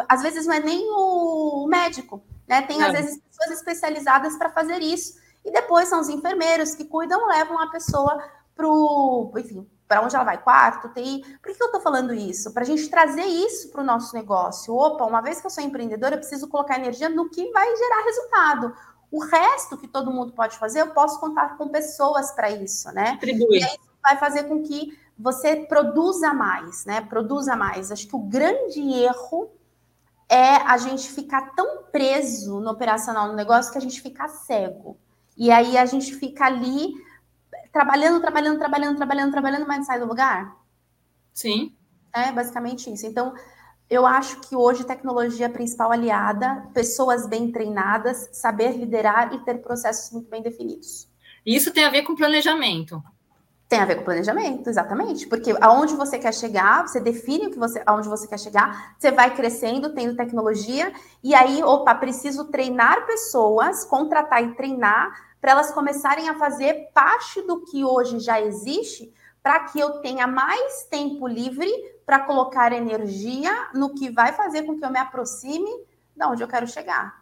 às 0.08 0.22
vezes 0.22 0.46
não 0.46 0.54
é 0.54 0.60
nem 0.60 0.88
o 0.90 1.66
médico, 1.68 2.22
né? 2.46 2.62
Tem, 2.62 2.82
às 2.82 2.92
vezes, 2.92 3.18
pessoas 3.18 3.58
especializadas 3.58 4.36
para 4.36 4.50
fazer 4.50 4.80
isso. 4.80 5.18
E 5.44 5.50
depois 5.50 5.88
são 5.88 6.00
os 6.00 6.08
enfermeiros 6.08 6.74
que 6.74 6.84
cuidam, 6.84 7.26
levam 7.26 7.58
a 7.58 7.70
pessoa 7.70 8.22
para 8.54 8.68
o, 8.68 9.32
enfim, 9.38 9.66
para 9.88 10.02
onde 10.02 10.14
ela 10.14 10.24
vai, 10.24 10.38
quarto, 10.38 10.88
TI. 10.90 11.22
Por 11.42 11.52
que 11.52 11.62
eu 11.62 11.66
estou 11.66 11.80
falando 11.80 12.12
isso? 12.12 12.52
Para 12.52 12.62
a 12.62 12.66
gente 12.66 12.88
trazer 12.88 13.24
isso 13.24 13.70
para 13.70 13.80
o 13.80 13.84
nosso 13.84 14.14
negócio. 14.14 14.74
Opa, 14.74 15.04
uma 15.04 15.20
vez 15.20 15.40
que 15.40 15.46
eu 15.46 15.50
sou 15.50 15.64
empreendedora, 15.64 16.14
eu 16.14 16.20
preciso 16.20 16.48
colocar 16.48 16.78
energia 16.78 17.08
no 17.08 17.28
que 17.30 17.50
vai 17.50 17.74
gerar 17.76 18.04
resultado. 18.04 18.74
O 19.10 19.24
resto 19.24 19.76
que 19.76 19.88
todo 19.88 20.12
mundo 20.12 20.32
pode 20.32 20.56
fazer, 20.58 20.82
eu 20.82 20.90
posso 20.90 21.18
contar 21.18 21.56
com 21.56 21.68
pessoas 21.68 22.30
para 22.32 22.50
isso, 22.50 22.92
né? 22.92 23.14
Atribui. 23.14 23.58
E 23.58 23.64
aí 23.64 23.78
vai 24.02 24.16
fazer 24.18 24.44
com 24.44 24.62
que 24.62 24.96
você 25.18 25.56
produza 25.56 26.32
mais, 26.32 26.84
né? 26.84 27.00
Produza 27.00 27.56
mais. 27.56 27.90
Acho 27.90 28.06
que 28.06 28.14
o 28.14 28.20
grande 28.20 28.80
erro 28.92 29.50
é 30.30 30.56
a 30.64 30.78
gente 30.78 31.10
ficar 31.10 31.54
tão 31.56 31.82
preso 31.90 32.60
no 32.60 32.70
operacional 32.70 33.26
no 33.26 33.34
negócio 33.34 33.72
que 33.72 33.78
a 33.78 33.80
gente 33.80 34.00
fica 34.00 34.28
cego. 34.28 34.96
E 35.36 35.50
aí 35.50 35.76
a 35.76 35.84
gente 35.84 36.14
fica 36.14 36.44
ali 36.44 36.94
trabalhando, 37.72 38.20
trabalhando, 38.20 38.58
trabalhando, 38.58 38.96
trabalhando, 38.96 39.32
trabalhando, 39.32 39.66
mas 39.66 39.78
não 39.78 39.84
sai 39.84 39.98
do 39.98 40.06
lugar. 40.06 40.56
Sim. 41.34 41.74
É 42.12 42.30
basicamente 42.30 42.92
isso. 42.92 43.06
Então, 43.06 43.34
eu 43.88 44.06
acho 44.06 44.40
que 44.40 44.54
hoje 44.54 44.84
tecnologia 44.84 45.46
é 45.46 45.48
a 45.48 45.52
principal 45.52 45.90
aliada, 45.90 46.68
pessoas 46.72 47.26
bem 47.26 47.50
treinadas, 47.50 48.28
saber 48.32 48.76
liderar 48.76 49.34
e 49.34 49.40
ter 49.40 49.58
processos 49.58 50.12
muito 50.12 50.30
bem 50.30 50.42
definidos. 50.42 51.08
Isso 51.44 51.72
tem 51.72 51.84
a 51.84 51.90
ver 51.90 52.02
com 52.02 52.14
planejamento. 52.14 53.02
Tem 53.70 53.78
a 53.78 53.84
ver 53.84 53.98
com 53.98 54.02
planejamento, 54.02 54.68
exatamente. 54.68 55.28
Porque 55.28 55.54
aonde 55.60 55.94
você 55.94 56.18
quer 56.18 56.34
chegar, 56.34 56.88
você 56.88 56.98
define 56.98 57.46
o 57.46 57.50
que 57.52 57.58
você, 57.58 57.80
aonde 57.86 58.08
você 58.08 58.26
quer 58.26 58.40
chegar, 58.40 58.96
você 58.98 59.12
vai 59.12 59.32
crescendo, 59.32 59.94
tendo 59.94 60.16
tecnologia, 60.16 60.92
e 61.22 61.36
aí, 61.36 61.62
opa, 61.62 61.94
preciso 61.94 62.46
treinar 62.46 63.06
pessoas, 63.06 63.84
contratar 63.84 64.42
e 64.42 64.56
treinar 64.56 65.14
para 65.40 65.52
elas 65.52 65.70
começarem 65.70 66.28
a 66.28 66.34
fazer 66.34 66.90
parte 66.92 67.42
do 67.42 67.60
que 67.60 67.84
hoje 67.84 68.18
já 68.18 68.40
existe, 68.40 69.14
para 69.40 69.60
que 69.60 69.78
eu 69.78 70.00
tenha 70.00 70.26
mais 70.26 70.82
tempo 70.90 71.28
livre 71.28 71.70
para 72.04 72.18
colocar 72.18 72.72
energia 72.72 73.68
no 73.72 73.94
que 73.94 74.10
vai 74.10 74.32
fazer 74.32 74.64
com 74.64 74.76
que 74.76 74.84
eu 74.84 74.90
me 74.90 74.98
aproxime 74.98 75.70
de 76.16 76.26
onde 76.26 76.42
eu 76.42 76.48
quero 76.48 76.66
chegar. 76.66 77.19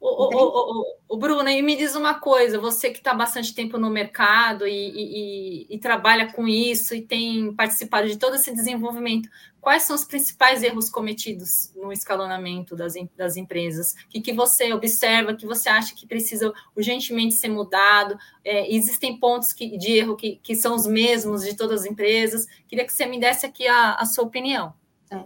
O, 0.00 0.08
o, 0.08 0.82
o, 0.82 0.84
o, 1.08 1.16
Bruno, 1.16 1.48
e 1.48 1.62
me 1.62 1.76
diz 1.76 1.94
uma 1.94 2.14
coisa: 2.14 2.58
você 2.58 2.90
que 2.90 2.98
está 2.98 3.14
bastante 3.14 3.54
tempo 3.54 3.78
no 3.78 3.90
mercado 3.90 4.66
e, 4.66 4.72
e, 4.72 5.66
e, 5.70 5.78
trabalha 5.78 6.32
com 6.32 6.46
isso 6.46 6.94
e 6.94 7.02
tem 7.02 7.52
participado 7.54 8.06
de 8.08 8.18
todo 8.18 8.36
esse 8.36 8.52
desenvolvimento, 8.52 9.28
quais 9.60 9.84
são 9.84 9.96
os 9.96 10.04
principais 10.04 10.62
erros 10.62 10.90
cometidos 10.90 11.72
no 11.74 11.90
escalonamento 11.90 12.76
das, 12.76 12.94
das 13.16 13.36
empresas? 13.36 13.92
O 14.04 14.08
que, 14.10 14.20
que 14.20 14.32
você 14.32 14.72
observa, 14.74 15.34
que 15.34 15.46
você 15.46 15.70
acha 15.70 15.94
que 15.94 16.06
precisa 16.06 16.52
urgentemente 16.76 17.34
ser 17.34 17.48
mudado? 17.48 18.16
É, 18.44 18.72
existem 18.74 19.18
pontos 19.18 19.52
que, 19.52 19.78
de 19.78 19.92
erro 19.92 20.16
que, 20.16 20.36
que 20.36 20.54
são 20.54 20.74
os 20.74 20.86
mesmos 20.86 21.42
de 21.42 21.56
todas 21.56 21.80
as 21.80 21.86
empresas? 21.86 22.44
Queria 22.68 22.84
que 22.84 22.92
você 22.92 23.06
me 23.06 23.18
desse 23.18 23.46
aqui 23.46 23.66
a, 23.66 23.94
a 23.94 24.04
sua 24.04 24.24
opinião. 24.24 24.74
É. 25.10 25.24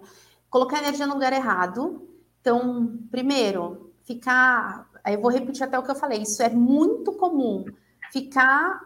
Colocar 0.48 0.78
energia 0.78 1.06
no 1.06 1.14
lugar 1.14 1.32
errado. 1.32 2.08
Então, 2.40 2.96
primeiro, 3.10 3.87
ficar. 4.08 4.88
Eu 5.06 5.20
vou 5.20 5.30
repetir 5.30 5.62
até 5.62 5.78
o 5.78 5.82
que 5.82 5.90
eu 5.90 5.94
falei, 5.94 6.22
isso 6.22 6.42
é 6.42 6.48
muito 6.48 7.12
comum. 7.12 7.66
Ficar 8.10 8.80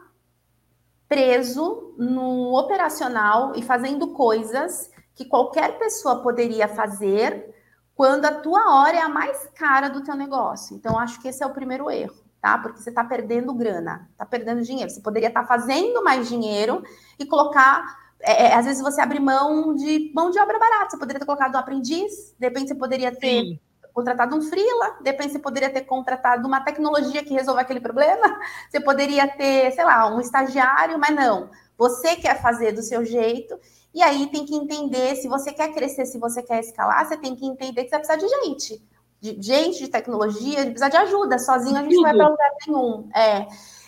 preso 1.09 1.95
no 1.97 2.59
operacional 2.59 3.53
e 3.55 3.63
fazendo 3.63 4.09
coisas 4.09 4.91
que 5.15 5.25
qualquer 5.25 5.79
pessoa 5.79 6.23
poderia 6.23 6.67
fazer 6.67 7.55
quando 7.95 8.25
a 8.25 8.33
tua 8.33 8.75
hora 8.75 8.97
é 8.97 9.01
a 9.01 9.09
mais 9.09 9.47
cara 9.55 9.89
do 9.89 10.03
teu 10.03 10.17
negócio. 10.17 10.75
Então, 10.75 10.99
acho 10.99 11.21
que 11.21 11.29
esse 11.29 11.43
é 11.43 11.47
o 11.47 11.53
primeiro 11.53 11.91
erro, 11.91 12.17
tá? 12.41 12.59
Porque 12.59 12.81
você 12.81 12.89
está 12.89 13.05
perdendo 13.05 13.55
grana, 13.55 14.09
está 14.11 14.27
perdendo 14.27 14.63
dinheiro. 14.63 14.91
Você 14.91 15.01
poderia 15.01 15.29
estar 15.29 15.43
tá 15.43 15.47
fazendo 15.47 16.03
mais 16.03 16.29
dinheiro 16.29 16.83
e 17.19 17.27
colocar. 17.27 18.01
É, 18.21 18.47
é, 18.47 18.55
às 18.55 18.65
vezes 18.65 18.83
você 18.83 19.01
abre 19.01 19.21
mão 19.21 19.75
de 19.75 20.11
mão 20.15 20.31
de 20.31 20.39
obra 20.39 20.59
barata. 20.59 20.91
Você 20.91 20.99
poderia 20.99 21.21
ter 21.21 21.27
colocado 21.27 21.55
um 21.55 21.59
aprendiz, 21.59 22.35
de 22.39 22.47
repente 22.47 22.69
você 22.69 22.75
poderia 22.75 23.15
ter 23.15 23.43
Sim 23.43 23.61
contratado 23.93 24.37
um 24.37 24.43
freela, 24.43 24.97
de 25.01 25.11
repente 25.11 25.33
você 25.33 25.39
poderia 25.39 25.71
ter 25.71 25.83
contratado 25.83 26.47
uma 26.47 26.61
tecnologia 26.61 27.25
que 27.25 27.35
resolve 27.35 27.61
aquele 27.61 27.81
problema, 27.81 28.39
você 28.71 28.81
poderia 28.81 29.29
ter, 29.29 29.73
sei 29.73 29.85
lá, 29.85 30.15
um 30.15 30.21
estagiário, 30.21 30.99
mas 30.99 31.15
não. 31.15 31.51
Você 31.77 32.17
quer 32.17 32.41
fazer 32.41 32.73
do 32.73 32.83
seu 32.83 33.05
jeito, 33.05 33.59
e 33.95 34.03
aí 34.03 34.27
tem 34.29 34.47
que 34.47 34.55
entender, 34.55 35.17
se 35.17 35.29
você 35.29 35.53
quer 35.53 35.73
crescer, 35.73 36.07
se 36.07 36.19
você 36.19 36.43
quer 36.43 36.61
escalar, 36.61 37.07
você 37.07 37.17
tem 37.17 37.37
que 37.37 37.47
entender 37.47 37.85
que 37.85 37.91
você 37.91 37.99
precisa 37.99 38.19
de 38.19 38.29
gente. 38.29 38.83
De 39.21 39.41
gente, 39.41 39.79
de 39.79 39.89
tecnologia, 39.89 40.63
precisa 40.63 40.89
de 40.89 40.97
ajuda. 40.97 41.39
Sozinho 41.39 41.77
a 41.77 41.83
gente 41.83 41.95
não 41.95 42.03
vai 42.03 42.15
para 42.15 42.29
lugar 42.29 42.51
nenhum. 42.67 43.09
É. 43.15 43.47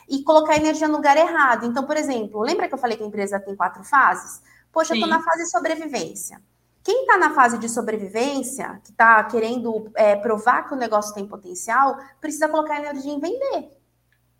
E 0.08 0.22
colocar 0.22 0.56
energia 0.56 0.86
no 0.86 0.96
lugar 0.96 1.16
errado. 1.16 1.66
Então, 1.66 1.84
por 1.84 1.96
exemplo, 1.96 2.42
lembra 2.42 2.68
que 2.68 2.74
eu 2.74 2.78
falei 2.78 2.96
que 2.96 3.02
a 3.02 3.06
empresa 3.06 3.40
tem 3.40 3.56
quatro 3.56 3.82
fases? 3.82 4.42
Poxa, 4.70 4.92
Sim. 4.92 5.00
eu 5.00 5.06
estou 5.06 5.18
na 5.18 5.24
fase 5.24 5.44
de 5.44 5.50
sobrevivência. 5.50 6.40
Quem 6.84 7.00
está 7.00 7.16
na 7.16 7.34
fase 7.34 7.56
de 7.56 7.66
sobrevivência, 7.66 8.78
que 8.84 8.90
está 8.90 9.24
querendo 9.24 9.90
é, 9.96 10.14
provar 10.16 10.68
que 10.68 10.74
o 10.74 10.76
negócio 10.76 11.14
tem 11.14 11.26
potencial, 11.26 11.96
precisa 12.20 12.46
colocar 12.46 12.78
energia 12.78 13.10
em 13.10 13.18
vender. 13.18 13.70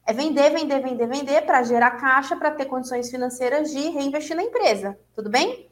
É 0.07 0.13
vender, 0.13 0.51
vender, 0.51 0.83
vender, 0.83 1.07
vender 1.07 1.47
para 1.47 1.63
gerar 1.63 1.93
caixa, 1.93 2.37
para 2.37 2.51
ter 2.51 2.67
condições 2.67 3.11
financeiras 3.11 3.71
de 3.71 3.89
reinvestir 3.89 4.37
na 4.37 4.43
empresa. 4.43 4.99
Tudo 5.15 5.31
bem? 5.31 5.71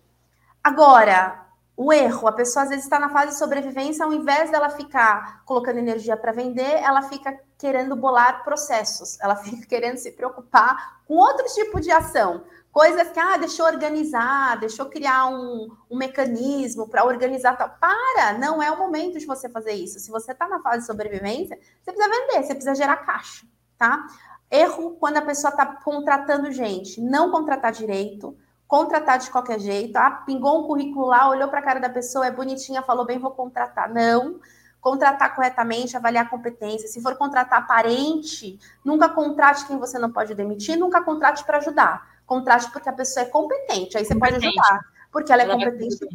Agora, 0.64 1.46
o 1.84 1.92
erro, 1.92 2.28
a 2.28 2.32
pessoa 2.32 2.62
às 2.62 2.68
vezes 2.68 2.84
está 2.84 2.96
na 2.96 3.08
fase 3.08 3.32
de 3.32 3.38
sobrevivência, 3.38 4.04
ao 4.04 4.12
invés 4.12 4.52
dela 4.52 4.70
ficar 4.70 5.42
colocando 5.44 5.78
energia 5.78 6.16
para 6.16 6.30
vender, 6.30 6.76
ela 6.76 7.02
fica 7.02 7.36
querendo 7.58 7.96
bolar 7.96 8.44
processos, 8.44 9.18
ela 9.20 9.34
fica 9.42 9.66
querendo 9.66 9.96
se 9.96 10.12
preocupar 10.12 11.00
com 11.06 11.14
outro 11.14 11.44
tipo 11.46 11.80
de 11.80 11.90
ação. 11.90 12.44
Coisas 12.70 13.10
que, 13.10 13.18
ah, 13.18 13.36
deixou 13.36 13.66
organizar, 13.66 14.58
deixou 14.60 14.86
criar 14.86 15.26
um, 15.26 15.76
um 15.90 15.96
mecanismo 15.96 16.88
para 16.88 17.04
organizar 17.04 17.56
tal. 17.56 17.68
Para! 17.80 18.38
Não 18.38 18.62
é 18.62 18.70
o 18.70 18.78
momento 18.78 19.18
de 19.18 19.26
você 19.26 19.48
fazer 19.48 19.72
isso. 19.72 19.98
Se 19.98 20.10
você 20.10 20.32
está 20.32 20.48
na 20.48 20.60
fase 20.60 20.78
de 20.78 20.86
sobrevivência, 20.86 21.58
você 21.82 21.92
precisa 21.92 22.08
vender, 22.08 22.46
você 22.46 22.54
precisa 22.54 22.74
gerar 22.74 22.96
caixa, 22.98 23.44
tá? 23.76 24.06
Erro 24.50 24.96
quando 25.00 25.16
a 25.16 25.22
pessoa 25.22 25.50
está 25.50 25.66
contratando 25.66 26.50
gente. 26.50 27.00
Não 27.00 27.30
contratar 27.30 27.72
direito, 27.72 28.36
contratar 28.72 29.18
de 29.18 29.30
qualquer 29.30 29.60
jeito. 29.60 29.96
Ah, 29.96 30.10
pingou 30.24 30.62
um 30.62 30.66
currículo 30.66 31.06
lá, 31.06 31.28
olhou 31.28 31.48
para 31.48 31.58
a 31.60 31.62
cara 31.62 31.78
da 31.78 31.90
pessoa, 31.90 32.26
é 32.26 32.30
bonitinha, 32.30 32.80
falou 32.80 33.04
bem, 33.04 33.18
vou 33.18 33.32
contratar. 33.32 33.92
Não 33.92 34.40
contratar 34.80 35.32
corretamente, 35.36 35.96
avaliar 35.96 36.26
a 36.26 36.28
competência. 36.28 36.88
Se 36.88 37.00
for 37.00 37.14
contratar 37.16 37.68
parente, 37.68 38.58
nunca 38.84 39.08
contrate 39.08 39.64
quem 39.64 39.78
você 39.78 39.96
não 39.96 40.10
pode 40.10 40.34
demitir, 40.34 40.76
nunca 40.76 41.00
contrate 41.00 41.44
para 41.44 41.58
ajudar 41.58 42.12
contrate 42.32 42.70
porque 42.70 42.88
a 42.88 42.92
pessoa 42.92 43.26
é 43.26 43.28
competente. 43.28 43.96
Aí 43.96 44.04
você 44.04 44.14
competente. 44.14 44.40
pode 44.40 44.46
ajudar, 44.46 44.80
porque 45.10 45.32
ela 45.32 45.42
é 45.42 45.44
ela 45.44 45.54
competente. 45.54 46.04
É 46.04 46.08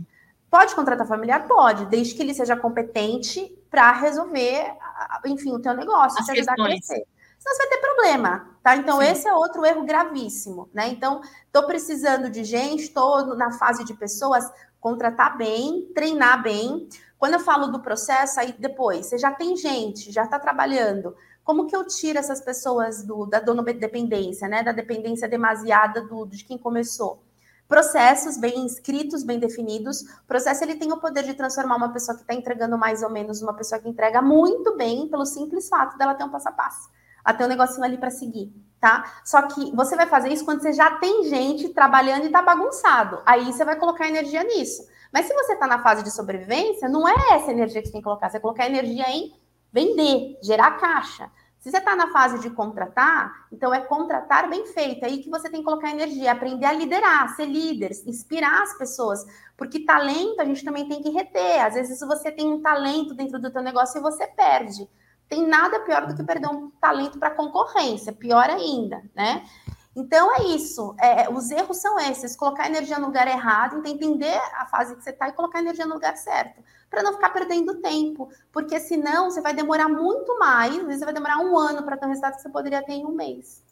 pode 0.49 0.75
contratar 0.75 1.07
familiar? 1.07 1.47
Pode, 1.47 1.85
desde 1.85 2.15
que 2.15 2.21
ele 2.21 2.33
seja 2.33 2.55
competente 2.55 3.55
para 3.69 3.91
resolver, 3.91 4.73
enfim, 5.25 5.53
o 5.53 5.59
teu 5.59 5.73
negócio, 5.73 6.23
te 6.23 6.31
ajudar 6.31 6.55
questões. 6.55 6.59
a 6.59 6.69
crescer. 6.69 7.07
Senão 7.37 7.55
você 7.55 7.67
vai 7.67 7.67
ter 7.67 7.77
problema, 7.77 8.56
tá? 8.67 8.75
Então, 8.75 8.99
Sim. 8.99 9.07
esse 9.07 9.25
é 9.25 9.33
outro 9.33 9.65
erro 9.65 9.85
gravíssimo, 9.85 10.69
né? 10.73 10.89
Então, 10.89 11.21
estou 11.45 11.63
precisando 11.63 12.29
de 12.29 12.43
gente, 12.43 12.83
estou 12.83 13.33
na 13.37 13.49
fase 13.49 13.85
de 13.85 13.93
pessoas, 13.93 14.43
contratar 14.77 15.37
bem, 15.37 15.89
treinar 15.95 16.43
bem. 16.43 16.89
Quando 17.17 17.35
eu 17.35 17.39
falo 17.39 17.67
do 17.67 17.79
processo, 17.79 18.41
aí 18.41 18.53
depois, 18.59 19.05
você 19.05 19.17
já 19.17 19.31
tem 19.31 19.55
gente, 19.55 20.11
já 20.11 20.25
está 20.25 20.37
trabalhando, 20.37 21.15
como 21.45 21.65
que 21.65 21.73
eu 21.73 21.87
tiro 21.87 22.19
essas 22.19 22.41
pessoas 22.41 23.03
do, 23.03 23.25
da 23.25 23.39
dependência, 23.39 24.49
né? 24.49 24.61
Da 24.61 24.73
dependência 24.73 25.29
demasiada 25.29 26.01
do, 26.01 26.25
de 26.25 26.43
quem 26.43 26.57
começou? 26.57 27.23
Processos 27.69 28.37
bem 28.37 28.65
escritos, 28.65 29.23
bem 29.23 29.39
definidos. 29.39 30.01
O 30.01 30.27
processo 30.27 30.65
ele 30.65 30.75
tem 30.75 30.91
o 30.91 30.97
poder 30.99 31.23
de 31.23 31.33
transformar 31.35 31.77
uma 31.77 31.93
pessoa 31.93 32.17
que 32.17 32.23
está 32.23 32.33
entregando 32.33 32.77
mais 32.77 33.01
ou 33.01 33.09
menos 33.09 33.41
uma 33.41 33.53
pessoa 33.53 33.79
que 33.79 33.87
entrega 33.87 34.21
muito 34.21 34.75
bem, 34.75 35.07
pelo 35.07 35.25
simples 35.25 35.69
fato 35.69 35.97
dela 35.97 36.15
ter 36.15 36.25
um 36.25 36.29
passo 36.29 36.49
a 36.49 36.51
passo. 36.51 36.96
Até 37.27 37.43
um 37.43 37.49
negocinho 37.49 37.83
ali 37.83 37.97
para 37.97 38.09
seguir, 38.09 38.53
tá? 38.79 39.03
Só 39.25 39.41
que 39.41 39.75
você 39.75 39.97
vai 39.97 40.07
fazer 40.07 40.29
isso 40.29 40.45
quando 40.45 40.61
você 40.61 40.71
já 40.71 40.91
tem 40.91 41.25
gente 41.25 41.67
trabalhando 41.69 42.25
e 42.25 42.29
tá 42.29 42.41
bagunçado. 42.41 43.21
Aí 43.25 43.51
você 43.51 43.65
vai 43.65 43.75
colocar 43.75 44.07
energia 44.07 44.45
nisso. 44.45 44.87
Mas 45.13 45.25
se 45.25 45.33
você 45.33 45.53
está 45.53 45.67
na 45.67 45.79
fase 45.79 46.03
de 46.03 46.11
sobrevivência, 46.11 46.87
não 46.87 47.05
é 47.05 47.15
essa 47.31 47.51
energia 47.51 47.81
que 47.81 47.87
você 47.87 47.91
tem 47.91 48.01
que 48.01 48.05
colocar, 48.05 48.29
você 48.29 48.39
colocar 48.39 48.65
energia 48.65 49.09
em 49.09 49.33
vender, 49.73 50.39
gerar 50.41 50.71
caixa. 50.77 51.29
Se 51.59 51.71
você 51.71 51.79
está 51.79 51.97
na 51.97 52.13
fase 52.13 52.39
de 52.39 52.49
contratar, 52.49 53.45
então 53.51 53.73
é 53.73 53.81
contratar 53.81 54.49
bem 54.49 54.65
feito. 54.67 55.03
É 55.03 55.07
aí 55.07 55.21
que 55.21 55.29
você 55.29 55.49
tem 55.49 55.59
que 55.59 55.65
colocar 55.65 55.89
energia, 55.89 56.31
aprender 56.31 56.65
a 56.65 56.71
liderar, 56.71 57.35
ser 57.35 57.45
líder, 57.45 57.91
inspirar 58.05 58.63
as 58.63 58.77
pessoas. 58.77 59.25
Porque 59.57 59.81
talento 59.81 60.39
a 60.39 60.45
gente 60.45 60.63
também 60.63 60.87
tem 60.87 61.01
que 61.01 61.09
reter. 61.09 61.65
Às 61.65 61.73
vezes 61.73 61.99
você 61.99 62.31
tem 62.31 62.47
um 62.47 62.61
talento 62.61 63.13
dentro 63.13 63.37
do 63.37 63.51
teu 63.51 63.61
negócio 63.61 63.97
e 63.97 64.01
você 64.01 64.25
perde. 64.27 64.87
Tem 65.27 65.45
nada 65.45 65.79
pior 65.81 66.05
do 66.07 66.15
que 66.15 66.23
perder 66.23 66.47
um 66.47 66.69
talento 66.81 67.19
para 67.19 67.31
concorrência, 67.31 68.13
pior 68.13 68.49
ainda, 68.49 69.03
né? 69.13 69.45
Então 69.97 70.33
é 70.35 70.43
isso. 70.43 70.95
É, 70.99 71.27
os 71.27 71.49
erros 71.49 71.77
são 71.77 71.99
esses: 71.99 72.35
colocar 72.35 72.67
energia 72.67 72.99
no 72.99 73.07
lugar 73.07 73.27
errado, 73.27 73.85
entender 73.85 74.39
a 74.55 74.67
fase 74.67 74.95
que 74.95 75.03
você 75.03 75.09
está 75.09 75.27
e 75.27 75.33
colocar 75.33 75.59
energia 75.59 75.87
no 75.87 75.95
lugar 75.95 76.15
certo, 76.15 76.61
para 76.89 77.01
não 77.01 77.13
ficar 77.13 77.31
perdendo 77.31 77.81
tempo, 77.81 78.29
porque 78.51 78.79
senão 78.79 79.29
você 79.29 79.41
vai 79.41 79.55
demorar 79.55 79.89
muito 79.89 80.37
mais. 80.37 80.77
Às 80.77 80.85
vezes 80.85 81.03
vai 81.03 81.13
demorar 81.13 81.39
um 81.39 81.57
ano 81.57 81.83
para 81.83 81.97
ter 81.97 82.05
um 82.05 82.09
resultado 82.09 82.35
que 82.35 82.41
você 82.43 82.49
poderia 82.49 82.83
ter 82.83 82.93
em 82.93 83.05
um 83.05 83.11
mês. 83.11 83.65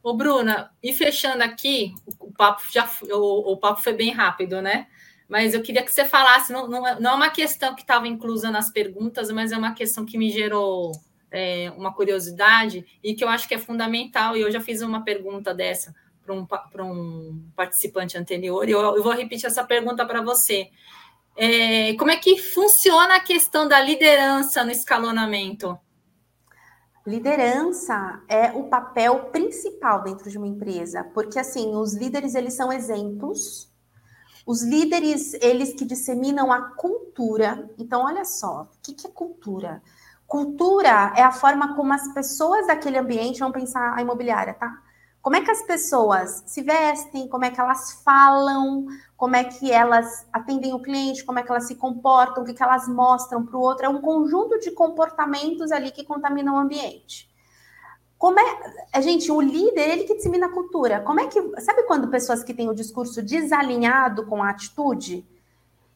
Ô, 0.00 0.14
Bruna, 0.14 0.70
e 0.80 0.92
fechando 0.92 1.42
aqui, 1.42 1.92
o 2.20 2.32
papo 2.32 2.62
já 2.70 2.88
o, 3.10 3.52
o 3.52 3.56
papo 3.56 3.82
foi 3.82 3.94
bem 3.94 4.12
rápido, 4.12 4.62
né? 4.62 4.86
Mas 5.28 5.52
eu 5.52 5.62
queria 5.62 5.82
que 5.82 5.92
você 5.92 6.04
falasse, 6.04 6.52
não, 6.52 6.66
não, 6.66 6.86
é, 6.86 6.98
não 6.98 7.10
é 7.12 7.14
uma 7.14 7.30
questão 7.30 7.74
que 7.74 7.82
estava 7.82 8.08
inclusa 8.08 8.50
nas 8.50 8.70
perguntas, 8.70 9.30
mas 9.30 9.52
é 9.52 9.58
uma 9.58 9.74
questão 9.74 10.06
que 10.06 10.16
me 10.16 10.30
gerou 10.30 10.92
é, 11.30 11.70
uma 11.76 11.92
curiosidade 11.92 12.86
e 13.04 13.14
que 13.14 13.22
eu 13.22 13.28
acho 13.28 13.46
que 13.46 13.54
é 13.54 13.58
fundamental, 13.58 14.36
e 14.36 14.40
eu 14.40 14.50
já 14.50 14.60
fiz 14.60 14.80
uma 14.80 15.04
pergunta 15.04 15.54
dessa 15.54 15.94
para 16.24 16.34
um, 16.34 16.46
um 16.84 17.50
participante 17.54 18.16
anterior, 18.16 18.68
e 18.68 18.72
eu, 18.72 18.80
eu 18.80 19.02
vou 19.02 19.12
repetir 19.12 19.46
essa 19.46 19.64
pergunta 19.64 20.04
para 20.06 20.22
você. 20.22 20.70
É, 21.36 21.94
como 21.94 22.10
é 22.10 22.16
que 22.16 22.36
funciona 22.36 23.16
a 23.16 23.20
questão 23.20 23.68
da 23.68 23.80
liderança 23.80 24.64
no 24.64 24.70
escalonamento? 24.70 25.78
Liderança 27.06 28.22
é 28.28 28.50
o 28.52 28.64
papel 28.64 29.30
principal 29.30 30.02
dentro 30.02 30.28
de 30.30 30.36
uma 30.36 30.46
empresa, 30.46 31.04
porque 31.14 31.38
assim, 31.38 31.74
os 31.74 31.94
líderes 31.94 32.34
eles 32.34 32.54
são 32.54 32.72
exemplos. 32.72 33.72
Os 34.48 34.62
líderes, 34.62 35.34
eles 35.42 35.74
que 35.74 35.84
disseminam 35.84 36.50
a 36.50 36.70
cultura. 36.70 37.68
Então, 37.78 38.06
olha 38.06 38.24
só, 38.24 38.62
o 38.62 38.68
que, 38.82 38.94
que 38.94 39.06
é 39.06 39.10
cultura? 39.10 39.82
Cultura 40.26 41.12
é 41.14 41.22
a 41.22 41.30
forma 41.30 41.76
como 41.76 41.92
as 41.92 42.08
pessoas 42.14 42.66
daquele 42.66 42.96
ambiente 42.96 43.40
vão 43.40 43.52
pensar 43.52 43.94
a 43.94 44.00
imobiliária, 44.00 44.54
tá? 44.54 44.82
Como 45.20 45.36
é 45.36 45.42
que 45.42 45.50
as 45.50 45.60
pessoas 45.64 46.44
se 46.46 46.62
vestem, 46.62 47.28
como 47.28 47.44
é 47.44 47.50
que 47.50 47.60
elas 47.60 48.00
falam, 48.02 48.86
como 49.18 49.36
é 49.36 49.44
que 49.44 49.70
elas 49.70 50.26
atendem 50.32 50.72
o 50.72 50.80
cliente, 50.80 51.26
como 51.26 51.38
é 51.38 51.42
que 51.42 51.50
elas 51.50 51.66
se 51.66 51.74
comportam, 51.74 52.42
o 52.42 52.46
que, 52.46 52.54
que 52.54 52.62
elas 52.62 52.88
mostram 52.88 53.44
para 53.44 53.54
o 53.54 53.60
outro. 53.60 53.84
É 53.84 53.88
um 53.90 54.00
conjunto 54.00 54.58
de 54.60 54.70
comportamentos 54.70 55.70
ali 55.70 55.90
que 55.90 56.04
contaminam 56.04 56.54
o 56.54 56.58
ambiente. 56.58 57.27
Como 58.18 58.38
é, 58.40 58.72
é, 58.92 59.00
gente, 59.00 59.30
o 59.30 59.40
líder, 59.40 59.90
ele 59.90 60.04
que 60.04 60.16
dissemina 60.16 60.46
a 60.46 60.52
cultura. 60.52 61.00
Como 61.00 61.20
é 61.20 61.28
que, 61.28 61.40
sabe 61.60 61.84
quando 61.84 62.08
pessoas 62.08 62.42
que 62.42 62.52
têm 62.52 62.68
o 62.68 62.74
discurso 62.74 63.22
desalinhado 63.22 64.26
com 64.26 64.42
a 64.42 64.50
atitude? 64.50 65.24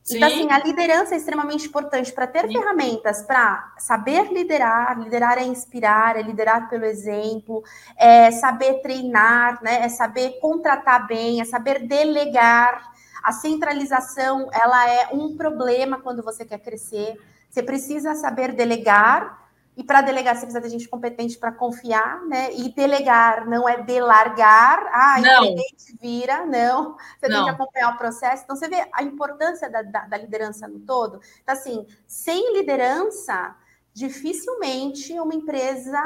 Sim. 0.05 0.17
Então, 0.17 0.29
assim, 0.29 0.51
a 0.51 0.59
liderança 0.59 1.15
é 1.15 1.17
extremamente 1.17 1.67
importante 1.67 2.13
para 2.13 2.27
ter 2.29 2.47
Sim. 2.47 2.55
ferramentas 2.55 3.23
para 3.23 3.73
saber 3.79 4.33
liderar, 4.33 5.01
liderar 5.01 5.39
é 5.39 5.45
inspirar, 5.45 6.17
é 6.17 6.23
liderar 6.23 6.69
pelo 6.69 6.85
exemplo, 6.85 7.63
é 7.97 8.31
saber 8.31 8.83
treinar, 8.83 9.63
né? 9.63 9.85
É 9.85 9.89
saber 9.89 10.39
contratar 10.41 11.07
bem, 11.07 11.41
é 11.41 11.45
saber 11.45 11.87
delegar. 11.87 12.93
A 13.23 13.31
centralização, 13.31 14.49
ela 14.53 14.89
é 14.89 15.09
um 15.13 15.37
problema 15.37 16.01
quando 16.01 16.23
você 16.23 16.45
quer 16.45 16.59
crescer. 16.59 17.17
Você 17.49 17.63
precisa 17.63 18.15
saber 18.17 18.53
delegar 18.53 19.43
e 19.75 19.83
para 19.83 20.03
delegar, 20.03 20.35
você 20.35 20.43
precisa 20.43 20.61
de 20.61 20.69
gente 20.69 20.89
competente 20.89 21.39
para 21.39 21.51
confiar, 21.51 22.21
né? 22.27 22.53
E 22.55 22.75
delegar 22.75 23.49
não 23.49 23.67
é 23.67 23.83
delargar, 23.83 24.91
ah, 24.93 25.19
independente 25.19 25.97
vira, 26.01 26.45
não. 26.45 26.97
Você 27.19 27.29
não. 27.29 27.37
tem 27.37 27.45
que 27.45 27.51
acompanhar 27.51 27.95
o 27.95 27.97
processo. 27.97 28.43
Então, 28.45 28.55
você 28.55 28.69
vê 28.69 28.87
a 28.93 29.03
importância 29.03 29.71
da, 29.71 29.81
da, 29.81 30.01
da 30.01 30.17
liderança 30.19 30.69
no 30.69 30.81
todo. 30.81 31.21
Então, 31.43 31.55
assim, 31.55 31.87
sem 32.07 32.53
liderança, 32.53 33.57
dificilmente 33.95 35.19
uma 35.19 35.35
empresa 35.35 36.01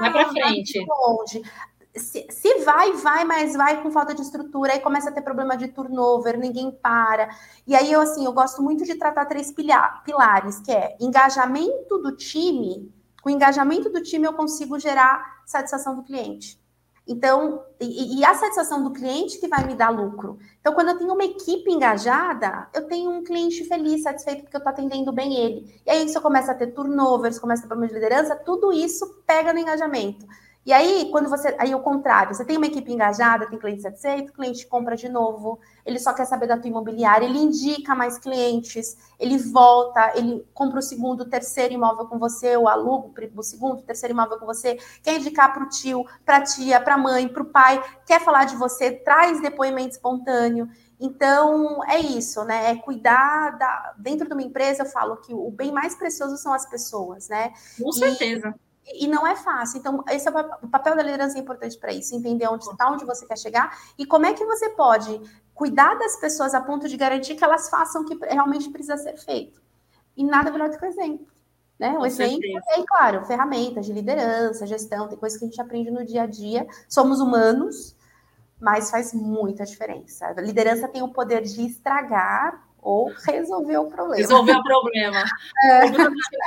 vai 0.00 0.10
para 0.10 0.28
frente. 0.28 0.84
Longe. 0.84 1.42
Se, 1.94 2.26
se, 2.30 2.58
vai, 2.64 2.92
vai, 2.92 3.24
mas 3.24 3.54
vai 3.54 3.82
com 3.82 3.90
falta 3.90 4.14
de 4.14 4.22
estrutura, 4.22 4.72
aí 4.72 4.80
começa 4.80 5.10
a 5.10 5.12
ter 5.12 5.20
problema 5.20 5.56
de 5.56 5.68
turnover, 5.68 6.38
ninguém 6.38 6.72
para. 6.72 7.28
E 7.66 7.76
aí 7.76 7.92
eu 7.92 8.00
assim, 8.00 8.24
eu 8.24 8.32
gosto 8.32 8.62
muito 8.62 8.84
de 8.84 8.94
tratar 8.94 9.26
três 9.26 9.52
pilares, 9.52 10.58
que 10.60 10.72
é 10.72 10.96
engajamento 10.98 11.98
do 11.98 12.16
time, 12.16 12.90
com 13.22 13.30
o 13.30 13.32
engajamento 13.32 13.88
do 13.88 14.02
time, 14.02 14.26
eu 14.26 14.34
consigo 14.34 14.78
gerar 14.78 15.42
satisfação 15.46 15.94
do 15.96 16.02
cliente. 16.02 16.60
Então, 17.06 17.64
e, 17.80 18.18
e, 18.18 18.24
a 18.24 18.34
satisfação 18.34 18.82
do 18.82 18.92
cliente 18.92 19.38
que 19.38 19.48
vai 19.48 19.66
me 19.66 19.74
dar 19.74 19.90
lucro. 19.90 20.38
Então, 20.60 20.72
quando 20.72 20.90
eu 20.90 20.98
tenho 20.98 21.12
uma 21.12 21.24
equipe 21.24 21.70
engajada, 21.70 22.68
eu 22.72 22.86
tenho 22.86 23.10
um 23.10 23.24
cliente 23.24 23.64
feliz, 23.64 24.02
satisfeito, 24.02 24.42
porque 24.42 24.56
eu 24.56 24.58
estou 24.58 24.72
atendendo 24.72 25.12
bem 25.12 25.36
ele. 25.36 25.82
E 25.84 25.90
aí, 25.90 26.08
se 26.08 26.16
eu 26.16 26.22
começo 26.22 26.50
a 26.50 26.54
ter 26.54 26.68
turnovers, 26.68 27.40
começa 27.40 27.60
a 27.60 27.62
ter 27.62 27.68
problema 27.68 27.88
de 27.88 27.94
liderança, 27.94 28.36
tudo 28.36 28.72
isso 28.72 29.22
pega 29.26 29.52
no 29.52 29.58
engajamento. 29.58 30.26
E 30.64 30.72
aí, 30.72 31.08
quando 31.10 31.28
você. 31.28 31.56
Aí 31.58 31.74
o 31.74 31.80
contrário, 31.80 32.34
você 32.34 32.44
tem 32.44 32.56
uma 32.56 32.66
equipe 32.66 32.92
engajada, 32.92 33.46
tem 33.46 33.58
cliente 33.58 33.82
satisfeito, 33.82 34.30
o 34.30 34.32
cliente 34.32 34.64
compra 34.66 34.94
de 34.94 35.08
novo, 35.08 35.58
ele 35.84 35.98
só 35.98 36.12
quer 36.12 36.24
saber 36.24 36.46
da 36.46 36.56
tua 36.56 36.68
imobiliária, 36.68 37.26
ele 37.26 37.38
indica 37.38 37.96
mais 37.96 38.16
clientes, 38.16 38.96
ele 39.18 39.38
volta, 39.38 40.12
ele 40.14 40.46
compra 40.54 40.78
o 40.78 40.82
segundo, 40.82 41.22
o 41.22 41.28
terceiro 41.28 41.74
imóvel 41.74 42.06
com 42.06 42.16
você, 42.16 42.56
ou 42.56 42.68
aluga 42.68 43.08
o 43.34 43.42
segundo, 43.42 43.80
o 43.80 43.82
terceiro 43.82 44.14
imóvel 44.14 44.38
com 44.38 44.46
você, 44.46 44.78
quer 45.02 45.16
indicar 45.16 45.52
para 45.52 45.64
o 45.64 45.68
tio, 45.68 46.04
para 46.24 46.36
a 46.36 46.42
tia, 46.42 46.80
para 46.80 46.94
a 46.94 46.98
mãe, 46.98 47.26
para 47.26 47.42
o 47.42 47.46
pai, 47.46 47.82
quer 48.06 48.20
falar 48.20 48.44
de 48.44 48.54
você, 48.54 48.92
traz 48.92 49.42
depoimento 49.42 49.90
espontâneo. 49.90 50.68
Então, 51.00 51.82
é 51.84 51.98
isso, 51.98 52.44
né? 52.44 52.70
É 52.70 52.76
cuidar 52.76 53.58
da. 53.58 53.94
Dentro 53.98 54.28
de 54.28 54.34
uma 54.34 54.42
empresa, 54.42 54.84
eu 54.84 54.86
falo 54.86 55.16
que 55.16 55.34
o 55.34 55.50
bem 55.50 55.72
mais 55.72 55.96
precioso 55.96 56.36
são 56.36 56.52
as 56.52 56.64
pessoas, 56.64 57.28
né? 57.28 57.52
Com 57.76 57.90
certeza. 57.90 58.54
E 58.56 58.71
e 58.86 59.06
não 59.06 59.26
é 59.26 59.36
fácil. 59.36 59.78
Então, 59.78 60.04
esse 60.10 60.28
é 60.28 60.30
o 60.30 60.68
papel 60.68 60.96
da 60.96 61.02
liderança 61.02 61.38
é 61.38 61.40
importante 61.40 61.78
para 61.78 61.92
isso, 61.92 62.14
entender 62.14 62.46
onde 62.48 62.64
está, 62.64 62.90
onde 62.90 63.04
você 63.04 63.26
quer 63.26 63.38
chegar 63.38 63.76
e 63.98 64.04
como 64.04 64.26
é 64.26 64.32
que 64.32 64.44
você 64.44 64.70
pode 64.70 65.20
cuidar 65.54 65.94
das 65.98 66.16
pessoas 66.16 66.54
a 66.54 66.60
ponto 66.60 66.88
de 66.88 66.96
garantir 66.96 67.34
que 67.34 67.44
elas 67.44 67.68
façam 67.68 68.02
o 68.02 68.04
que 68.04 68.16
realmente 68.26 68.70
precisa 68.70 68.96
ser 68.96 69.16
feito. 69.18 69.62
E 70.16 70.24
nada 70.24 70.50
melhor 70.50 70.68
do 70.68 70.78
que 70.78 70.84
o 70.84 70.88
exemplo. 70.88 71.26
Né? 71.78 71.96
O 71.98 72.06
exemplo 72.06 72.40
é, 72.44 72.82
claro, 72.86 73.24
ferramentas 73.24 73.86
de 73.86 73.92
liderança, 73.92 74.66
gestão, 74.66 75.08
tem 75.08 75.18
coisas 75.18 75.38
que 75.38 75.44
a 75.44 75.48
gente 75.48 75.60
aprende 75.60 75.90
no 75.90 76.04
dia 76.04 76.22
a 76.22 76.26
dia. 76.26 76.66
Somos 76.88 77.20
humanos, 77.20 77.96
mas 78.60 78.90
faz 78.90 79.12
muita 79.12 79.64
diferença. 79.64 80.26
A 80.26 80.40
liderança 80.40 80.86
tem 80.88 81.02
o 81.02 81.08
poder 81.08 81.42
de 81.42 81.66
estragar 81.66 82.68
ou 82.82 83.12
resolver 83.24 83.78
o 83.78 83.86
problema. 83.86 84.16
Resolver 84.16 84.56
o 84.56 84.62
problema. 84.62 85.24
É. 85.64 85.86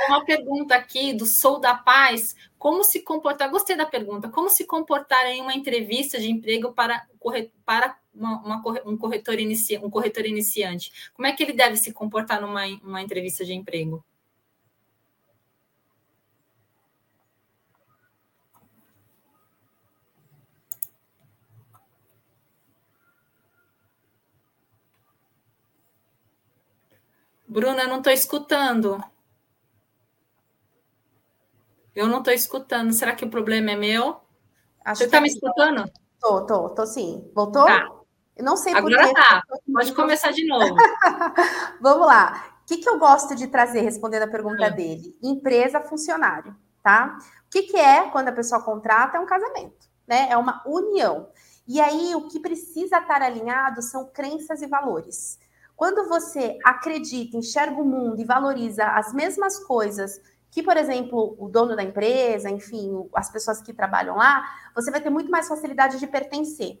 Uma 0.08 0.24
pergunta 0.24 0.74
aqui 0.74 1.14
do 1.14 1.24
Sou 1.24 1.58
da 1.58 1.74
Paz: 1.74 2.36
como 2.58 2.84
se 2.84 3.00
comportar? 3.00 3.50
Gostei 3.50 3.74
da 3.74 3.86
pergunta. 3.86 4.28
Como 4.28 4.50
se 4.50 4.66
comportar 4.66 5.24
em 5.26 5.40
uma 5.40 5.54
entrevista 5.54 6.18
de 6.18 6.30
emprego 6.30 6.72
para, 6.72 7.06
para 7.64 7.96
uma, 8.14 8.42
uma, 8.42 8.80
um, 8.84 8.96
corretor 8.96 9.40
inici, 9.40 9.78
um 9.78 9.88
corretor 9.88 10.26
iniciante? 10.26 11.10
Como 11.14 11.26
é 11.26 11.32
que 11.32 11.42
ele 11.42 11.54
deve 11.54 11.76
se 11.76 11.92
comportar 11.92 12.40
numa 12.42 12.66
uma 12.82 13.00
entrevista 13.00 13.44
de 13.44 13.54
emprego? 13.54 14.04
Bruna, 27.56 27.84
eu 27.84 27.88
não 27.88 27.96
estou 27.96 28.12
escutando. 28.12 29.02
Eu 31.94 32.06
não 32.06 32.18
estou 32.18 32.34
escutando. 32.34 32.92
Será 32.92 33.14
que 33.14 33.24
o 33.24 33.30
problema 33.30 33.70
é 33.70 33.76
meu? 33.76 34.20
Acho 34.84 34.98
Você 34.98 35.04
está 35.04 35.22
me 35.22 35.28
escutando? 35.28 35.90
Tô, 36.20 36.44
tô, 36.44 36.68
tô 36.68 36.84
sim. 36.84 37.30
Voltou? 37.34 37.64
Tá. 37.64 37.88
Eu 38.36 38.44
não 38.44 38.58
sei 38.58 38.74
por 38.74 38.92
Agora 38.92 39.10
tá. 39.14 39.42
Pode 39.72 39.94
começar 39.94 40.32
de 40.32 40.46
novo. 40.46 40.74
Vamos 41.80 42.06
lá. 42.06 42.58
O 42.62 42.66
que, 42.66 42.76
que 42.76 42.88
eu 42.90 42.98
gosto 42.98 43.34
de 43.34 43.46
trazer, 43.46 43.80
respondendo 43.80 44.24
a 44.24 44.30
pergunta 44.30 44.66
é. 44.66 44.70
dele? 44.70 45.18
Empresa, 45.22 45.80
funcionário, 45.80 46.54
tá? 46.82 47.16
O 47.46 47.50
que, 47.50 47.62
que 47.62 47.78
é 47.78 48.10
quando 48.10 48.28
a 48.28 48.32
pessoa 48.32 48.62
contrata? 48.62 49.16
É 49.16 49.20
um 49.20 49.24
casamento, 49.24 49.88
né? 50.06 50.28
É 50.28 50.36
uma 50.36 50.62
união. 50.66 51.30
E 51.66 51.80
aí, 51.80 52.14
o 52.14 52.28
que 52.28 52.38
precisa 52.38 52.98
estar 52.98 53.22
alinhado 53.22 53.80
são 53.80 54.10
crenças 54.12 54.60
e 54.60 54.66
valores. 54.66 55.38
Quando 55.76 56.08
você 56.08 56.58
acredita, 56.64 57.36
enxerga 57.36 57.80
o 57.80 57.84
mundo 57.84 58.18
e 58.20 58.24
valoriza 58.24 58.84
as 58.84 59.12
mesmas 59.12 59.58
coisas 59.58 60.18
que, 60.50 60.62
por 60.62 60.76
exemplo, 60.76 61.36
o 61.38 61.50
dono 61.50 61.76
da 61.76 61.82
empresa, 61.82 62.48
enfim, 62.48 63.06
as 63.14 63.30
pessoas 63.30 63.60
que 63.60 63.74
trabalham 63.74 64.16
lá, 64.16 64.42
você 64.74 64.90
vai 64.90 65.02
ter 65.02 65.10
muito 65.10 65.30
mais 65.30 65.46
facilidade 65.46 65.98
de 65.98 66.06
pertencer. 66.06 66.80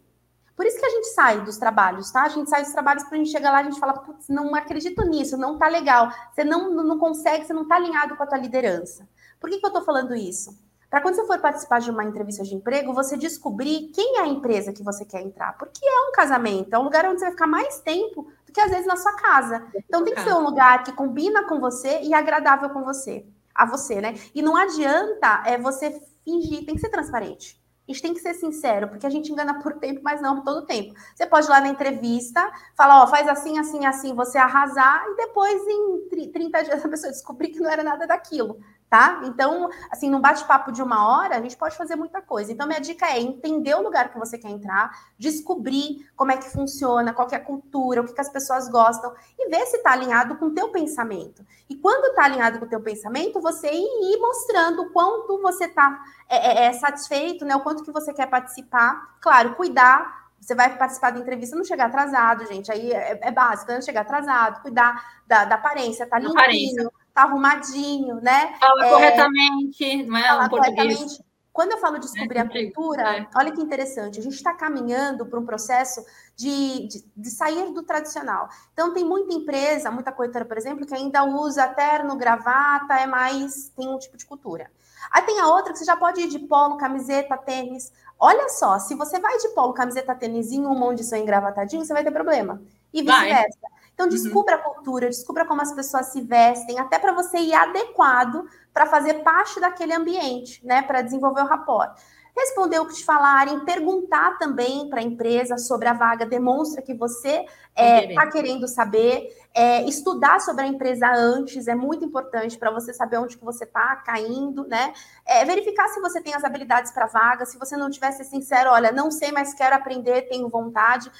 Por 0.56 0.64
isso 0.64 0.78
que 0.78 0.86
a 0.86 0.90
gente 0.90 1.08
sai 1.08 1.42
dos 1.42 1.58
trabalhos, 1.58 2.10
tá? 2.10 2.22
A 2.22 2.30
gente 2.30 2.48
sai 2.48 2.62
dos 2.62 2.72
trabalhos 2.72 3.04
para 3.04 3.16
a 3.16 3.18
gente 3.18 3.30
chegar 3.30 3.52
lá, 3.52 3.58
a 3.58 3.64
gente 3.64 3.78
fala, 3.78 3.92
putz, 3.92 4.28
não 4.30 4.54
acredito 4.54 5.04
nisso, 5.04 5.36
não 5.36 5.58
tá 5.58 5.68
legal. 5.68 6.10
Você 6.32 6.42
não, 6.42 6.70
não 6.70 6.98
consegue, 6.98 7.44
você 7.44 7.52
não 7.52 7.68
tá 7.68 7.76
alinhado 7.76 8.16
com 8.16 8.22
a 8.22 8.26
tua 8.26 8.38
liderança. 8.38 9.06
Por 9.38 9.50
que, 9.50 9.58
que 9.58 9.66
eu 9.66 9.68
estou 9.68 9.84
falando 9.84 10.16
isso? 10.16 10.56
Para 10.88 11.02
quando 11.02 11.16
você 11.16 11.26
for 11.26 11.38
participar 11.38 11.80
de 11.80 11.90
uma 11.90 12.04
entrevista 12.04 12.42
de 12.42 12.54
emprego, 12.54 12.94
você 12.94 13.18
descobrir 13.18 13.90
quem 13.94 14.16
é 14.16 14.20
a 14.22 14.26
empresa 14.26 14.72
que 14.72 14.82
você 14.82 15.04
quer 15.04 15.20
entrar. 15.20 15.58
Porque 15.58 15.84
é 15.84 16.08
um 16.08 16.12
casamento, 16.12 16.72
é 16.72 16.78
um 16.78 16.84
lugar 16.84 17.04
onde 17.04 17.18
você 17.18 17.26
vai 17.26 17.32
ficar 17.32 17.46
mais 17.46 17.80
tempo 17.80 18.26
que 18.56 18.60
às 18.62 18.70
vezes 18.70 18.86
na 18.86 18.96
sua 18.96 19.14
casa. 19.16 19.66
Então 19.86 20.02
tem 20.02 20.14
que 20.14 20.22
ser 20.22 20.32
um 20.32 20.42
lugar 20.42 20.82
que 20.82 20.90
combina 20.92 21.44
com 21.44 21.60
você 21.60 22.00
e 22.00 22.14
agradável 22.14 22.70
com 22.70 22.82
você, 22.82 23.26
a 23.54 23.66
você, 23.66 24.00
né? 24.00 24.14
E 24.34 24.40
não 24.40 24.56
adianta 24.56 25.42
é 25.44 25.58
você 25.58 26.00
fingir, 26.24 26.64
tem 26.64 26.74
que 26.74 26.80
ser 26.80 26.88
transparente. 26.88 27.62
A 27.86 27.92
gente 27.92 28.02
tem 28.02 28.14
que 28.14 28.20
ser 28.20 28.32
sincero, 28.32 28.88
porque 28.88 29.06
a 29.06 29.10
gente 29.10 29.30
engana 29.30 29.60
por 29.60 29.74
tempo, 29.74 30.00
mas 30.02 30.22
não 30.22 30.36
por 30.36 30.44
todo 30.44 30.66
tempo. 30.66 30.94
Você 31.14 31.26
pode 31.26 31.46
ir 31.46 31.50
lá 31.50 31.60
na 31.60 31.68
entrevista, 31.68 32.50
falar, 32.74 33.02
ó, 33.02 33.06
faz 33.06 33.28
assim, 33.28 33.58
assim, 33.58 33.84
assim, 33.84 34.14
você 34.14 34.38
arrasar, 34.38 35.04
e 35.06 35.16
depois, 35.16 35.62
em 35.68 36.08
30 36.32 36.62
dias, 36.64 36.84
a 36.84 36.88
pessoa 36.88 37.12
descobrir 37.12 37.50
que 37.50 37.60
não 37.60 37.70
era 37.70 37.84
nada 37.84 38.06
daquilo 38.06 38.58
tá? 38.88 39.22
Então, 39.24 39.68
assim, 39.90 40.08
num 40.08 40.20
bate-papo 40.20 40.70
de 40.70 40.80
uma 40.80 41.08
hora, 41.08 41.36
a 41.36 41.40
gente 41.40 41.56
pode 41.56 41.76
fazer 41.76 41.96
muita 41.96 42.22
coisa. 42.22 42.52
Então, 42.52 42.66
minha 42.66 42.80
dica 42.80 43.06
é 43.06 43.20
entender 43.20 43.74
o 43.74 43.82
lugar 43.82 44.12
que 44.12 44.18
você 44.18 44.38
quer 44.38 44.50
entrar, 44.50 44.90
descobrir 45.18 46.08
como 46.14 46.30
é 46.30 46.36
que 46.36 46.48
funciona, 46.48 47.12
qual 47.12 47.26
que 47.26 47.34
é 47.34 47.38
a 47.38 47.44
cultura, 47.44 48.00
o 48.00 48.04
que, 48.04 48.12
que 48.12 48.20
as 48.20 48.28
pessoas 48.28 48.68
gostam, 48.68 49.12
e 49.38 49.48
ver 49.48 49.66
se 49.66 49.78
está 49.78 49.92
alinhado 49.92 50.36
com 50.36 50.46
o 50.46 50.54
teu 50.54 50.68
pensamento. 50.70 51.44
E 51.68 51.74
quando 51.74 52.06
está 52.06 52.24
alinhado 52.24 52.58
com 52.58 52.66
o 52.66 52.68
teu 52.68 52.80
pensamento, 52.80 53.40
você 53.40 53.70
ir 53.72 54.18
mostrando 54.20 54.82
o 54.82 54.90
quanto 54.90 55.40
você 55.42 55.64
está 55.64 56.00
é, 56.28 56.36
é, 56.36 56.66
é 56.66 56.72
satisfeito, 56.72 57.44
né? 57.44 57.56
O 57.56 57.60
quanto 57.60 57.82
que 57.82 57.92
você 57.92 58.12
quer 58.12 58.26
participar. 58.26 59.16
Claro, 59.20 59.54
cuidar 59.54 60.26
você 60.38 60.54
vai 60.54 60.76
participar 60.76 61.10
da 61.10 61.18
entrevista, 61.18 61.56
não 61.56 61.64
chegar 61.64 61.86
atrasado, 61.86 62.46
gente. 62.46 62.70
Aí 62.70 62.92
é, 62.92 63.18
é 63.20 63.32
básico, 63.32 63.72
não 63.72 63.82
chegar 63.82 64.02
atrasado, 64.02 64.62
cuidar 64.62 65.22
da, 65.26 65.44
da 65.44 65.56
aparência, 65.56 66.06
tá 66.06 66.18
limpinho, 66.18 66.38
aparência 66.38 66.90
tá 67.16 67.22
arrumadinho, 67.22 68.20
né? 68.20 68.54
Fala 68.60 68.86
é, 68.86 68.90
corretamente, 68.90 70.02
não 70.04 70.16
é? 70.16 70.22
Fala 70.22 70.48
corretamente. 70.48 71.24
Quando 71.50 71.72
eu 71.72 71.78
falo 71.78 71.98
descobrir 71.98 72.36
é, 72.36 72.42
a 72.42 72.46
cultura, 72.46 73.16
é. 73.16 73.26
olha 73.34 73.50
que 73.50 73.62
interessante, 73.62 74.20
a 74.20 74.22
gente 74.22 74.34
está 74.34 74.52
caminhando 74.52 75.24
para 75.24 75.40
um 75.40 75.46
processo 75.46 76.04
de, 76.36 76.86
de, 76.86 77.04
de, 77.16 77.30
sair 77.30 77.72
do 77.72 77.82
tradicional. 77.82 78.50
Então, 78.74 78.92
tem 78.92 79.02
muita 79.02 79.32
empresa, 79.32 79.90
muita 79.90 80.12
corretora, 80.12 80.44
por 80.44 80.58
exemplo, 80.58 80.84
que 80.84 80.94
ainda 80.94 81.24
usa 81.24 81.66
terno, 81.68 82.14
gravata, 82.14 82.92
é 83.00 83.06
mais, 83.06 83.70
tem 83.70 83.88
um 83.88 83.98
tipo 83.98 84.18
de 84.18 84.26
cultura. 84.26 84.70
Aí 85.10 85.22
tem 85.22 85.40
a 85.40 85.48
outra 85.48 85.72
que 85.72 85.78
você 85.78 85.86
já 85.86 85.96
pode 85.96 86.20
ir 86.20 86.28
de 86.28 86.40
polo, 86.40 86.76
camiseta, 86.76 87.38
tênis. 87.38 87.90
Olha 88.18 88.50
só, 88.50 88.78
se 88.78 88.94
você 88.94 89.18
vai 89.18 89.38
de 89.38 89.48
polo, 89.54 89.72
camiseta, 89.72 90.14
tênis 90.14 90.52
e 90.52 90.58
um 90.58 90.78
monte 90.78 90.98
de 90.98 91.04
sonho 91.04 91.22
engravatadinho, 91.22 91.82
você 91.82 91.94
vai 91.94 92.04
ter 92.04 92.10
problema. 92.10 92.60
E 92.92 93.02
vice-versa. 93.02 93.58
Então, 93.96 94.04
uhum. 94.04 94.12
descubra 94.12 94.56
uhum. 94.56 94.60
a 94.60 94.64
cultura, 94.64 95.06
descubra 95.08 95.46
como 95.46 95.62
as 95.62 95.72
pessoas 95.72 96.08
se 96.08 96.20
vestem, 96.20 96.78
até 96.78 96.98
para 96.98 97.12
você 97.12 97.38
ir 97.38 97.54
adequado 97.54 98.46
para 98.72 98.84
fazer 98.84 99.22
parte 99.22 99.58
daquele 99.58 99.94
ambiente, 99.94 100.64
né? 100.64 100.82
Para 100.82 101.00
desenvolver 101.00 101.40
o 101.40 101.46
rapport. 101.46 101.96
Responder 102.36 102.78
o 102.78 102.86
que 102.86 102.96
te 102.96 103.04
falarem, 103.06 103.64
perguntar 103.64 104.36
também 104.38 104.90
para 104.90 105.00
a 105.00 105.02
empresa 105.02 105.56
sobre 105.56 105.88
a 105.88 105.94
vaga, 105.94 106.26
demonstra 106.26 106.82
que 106.82 106.92
você 106.92 107.46
está 107.70 107.82
é, 107.82 108.14
tá 108.14 108.26
querendo 108.30 108.68
saber. 108.68 109.34
É, 109.54 109.82
estudar 109.84 110.42
sobre 110.42 110.64
a 110.64 110.66
empresa 110.66 111.10
antes 111.10 111.66
é 111.66 111.74
muito 111.74 112.04
importante 112.04 112.58
para 112.58 112.70
você 112.70 112.92
saber 112.92 113.16
onde 113.16 113.38
que 113.38 113.44
você 113.44 113.64
está 113.64 113.96
caindo, 113.96 114.66
né? 114.66 114.92
É, 115.24 115.42
verificar 115.46 115.88
se 115.88 115.98
você 116.02 116.20
tem 116.20 116.34
as 116.34 116.44
habilidades 116.44 116.92
para 116.92 117.06
a 117.06 117.08
vaga, 117.08 117.46
se 117.46 117.56
você 117.56 117.74
não 117.74 117.88
tivesse 117.88 118.22
sincero, 118.24 118.68
olha, 118.68 118.92
não 118.92 119.10
sei, 119.10 119.32
mas 119.32 119.54
quero 119.54 119.74
aprender, 119.74 120.28
tenho 120.28 120.50
vontade 120.50 121.10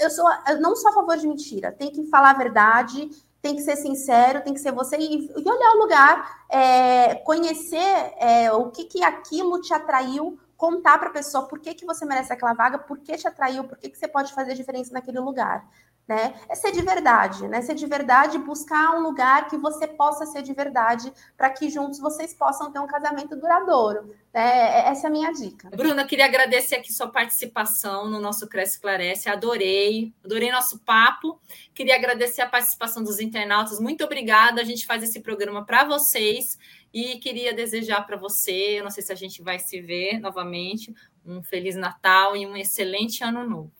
eu 0.00 0.10
sou 0.10 0.28
eu 0.48 0.60
não 0.60 0.76
sou 0.76 0.90
a 0.90 0.94
favor 0.94 1.16
de 1.16 1.26
mentira, 1.26 1.72
tem 1.72 1.90
que 1.90 2.04
falar 2.06 2.30
a 2.30 2.38
verdade, 2.38 3.10
tem 3.44 3.54
que 3.54 3.62
ser 3.62 3.76
sincero, 3.76 4.42
tem 4.42 4.54
que 4.54 4.60
ser 4.60 4.72
você 4.72 4.96
e, 4.96 5.26
e 5.26 5.48
olhar 5.48 5.72
o 5.74 5.78
lugar, 5.78 6.46
é, 6.48 7.16
conhecer 7.16 8.14
é, 8.18 8.50
o 8.50 8.70
que, 8.70 8.84
que 8.84 9.04
aquilo 9.04 9.60
te 9.60 9.74
atraiu, 9.74 10.38
contar 10.64 10.98
para 10.98 11.08
a 11.08 11.12
pessoa 11.12 11.46
por 11.46 11.58
que, 11.58 11.74
que 11.74 11.84
você 11.84 12.06
merece 12.06 12.32
aquela 12.32 12.54
vaga, 12.54 12.78
por 12.78 12.98
que 12.98 13.16
te 13.18 13.28
atraiu, 13.28 13.64
por 13.64 13.76
que, 13.76 13.90
que 13.90 13.98
você 13.98 14.08
pode 14.08 14.32
fazer 14.32 14.54
diferença 14.54 14.94
naquele 14.94 15.20
lugar 15.20 15.68
né? 16.06 16.34
É 16.48 16.54
ser 16.54 16.70
de 16.72 16.82
verdade, 16.82 17.48
né? 17.48 17.62
Ser 17.62 17.74
de 17.74 17.86
verdade, 17.86 18.36
buscar 18.38 18.94
um 18.96 19.00
lugar 19.00 19.48
que 19.48 19.56
você 19.56 19.86
possa 19.86 20.26
ser 20.26 20.42
de 20.42 20.52
verdade, 20.52 21.10
para 21.36 21.48
que 21.48 21.70
juntos 21.70 21.98
vocês 21.98 22.34
possam 22.34 22.70
ter 22.70 22.78
um 22.78 22.86
casamento 22.86 23.34
duradouro. 23.34 24.14
Né? 24.32 24.42
É, 24.42 24.90
essa 24.90 25.06
é 25.06 25.08
a 25.08 25.12
minha 25.12 25.32
dica. 25.32 25.70
Bruna, 25.70 26.06
queria 26.06 26.26
agradecer 26.26 26.76
aqui 26.76 26.92
sua 26.92 27.08
participação 27.08 28.06
no 28.08 28.20
nosso 28.20 28.46
Cresce 28.46 28.74
Esclarece. 28.74 29.30
Adorei, 29.30 30.12
adorei 30.22 30.52
nosso 30.52 30.78
papo. 30.80 31.40
Queria 31.74 31.96
agradecer 31.96 32.42
a 32.42 32.48
participação 32.48 33.02
dos 33.02 33.18
internautas. 33.18 33.80
Muito 33.80 34.04
obrigada. 34.04 34.60
A 34.60 34.64
gente 34.64 34.86
faz 34.86 35.02
esse 35.02 35.20
programa 35.20 35.64
para 35.64 35.84
vocês 35.84 36.58
e 36.94 37.18
queria 37.18 37.52
desejar 37.52 38.06
para 38.06 38.16
você, 38.16 38.80
não 38.80 38.90
sei 38.90 39.02
se 39.02 39.12
a 39.12 39.16
gente 39.16 39.42
vai 39.42 39.58
se 39.58 39.80
ver 39.80 40.20
novamente, 40.20 40.94
um 41.26 41.42
feliz 41.42 41.74
Natal 41.74 42.36
e 42.36 42.46
um 42.46 42.56
excelente 42.56 43.24
ano 43.24 43.44
novo. 43.44 43.72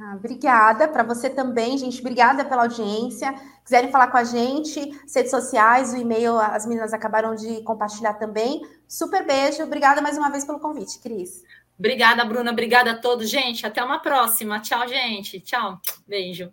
Ah, 0.00 0.14
obrigada 0.16 0.86
para 0.86 1.02
você 1.02 1.28
também, 1.28 1.76
gente. 1.76 1.98
Obrigada 1.98 2.44
pela 2.44 2.62
audiência. 2.62 3.34
Quiserem 3.64 3.90
falar 3.90 4.08
com 4.08 4.18
a 4.18 4.22
gente, 4.22 4.80
redes 5.12 5.30
sociais, 5.30 5.92
o 5.92 5.96
e-mail, 5.96 6.38
as 6.38 6.66
meninas 6.66 6.92
acabaram 6.92 7.34
de 7.34 7.62
compartilhar 7.62 8.14
também. 8.14 8.60
Super 8.86 9.26
beijo. 9.26 9.62
Obrigada 9.64 10.00
mais 10.00 10.16
uma 10.16 10.30
vez 10.30 10.44
pelo 10.44 10.60
convite, 10.60 11.00
Cris. 11.00 11.42
Obrigada, 11.76 12.24
Bruna. 12.24 12.52
Obrigada 12.52 12.92
a 12.92 12.98
todos. 12.98 13.28
Gente, 13.28 13.66
até 13.66 13.82
uma 13.82 13.98
próxima. 13.98 14.60
Tchau, 14.60 14.86
gente. 14.86 15.40
Tchau. 15.40 15.80
Beijo. 16.06 16.52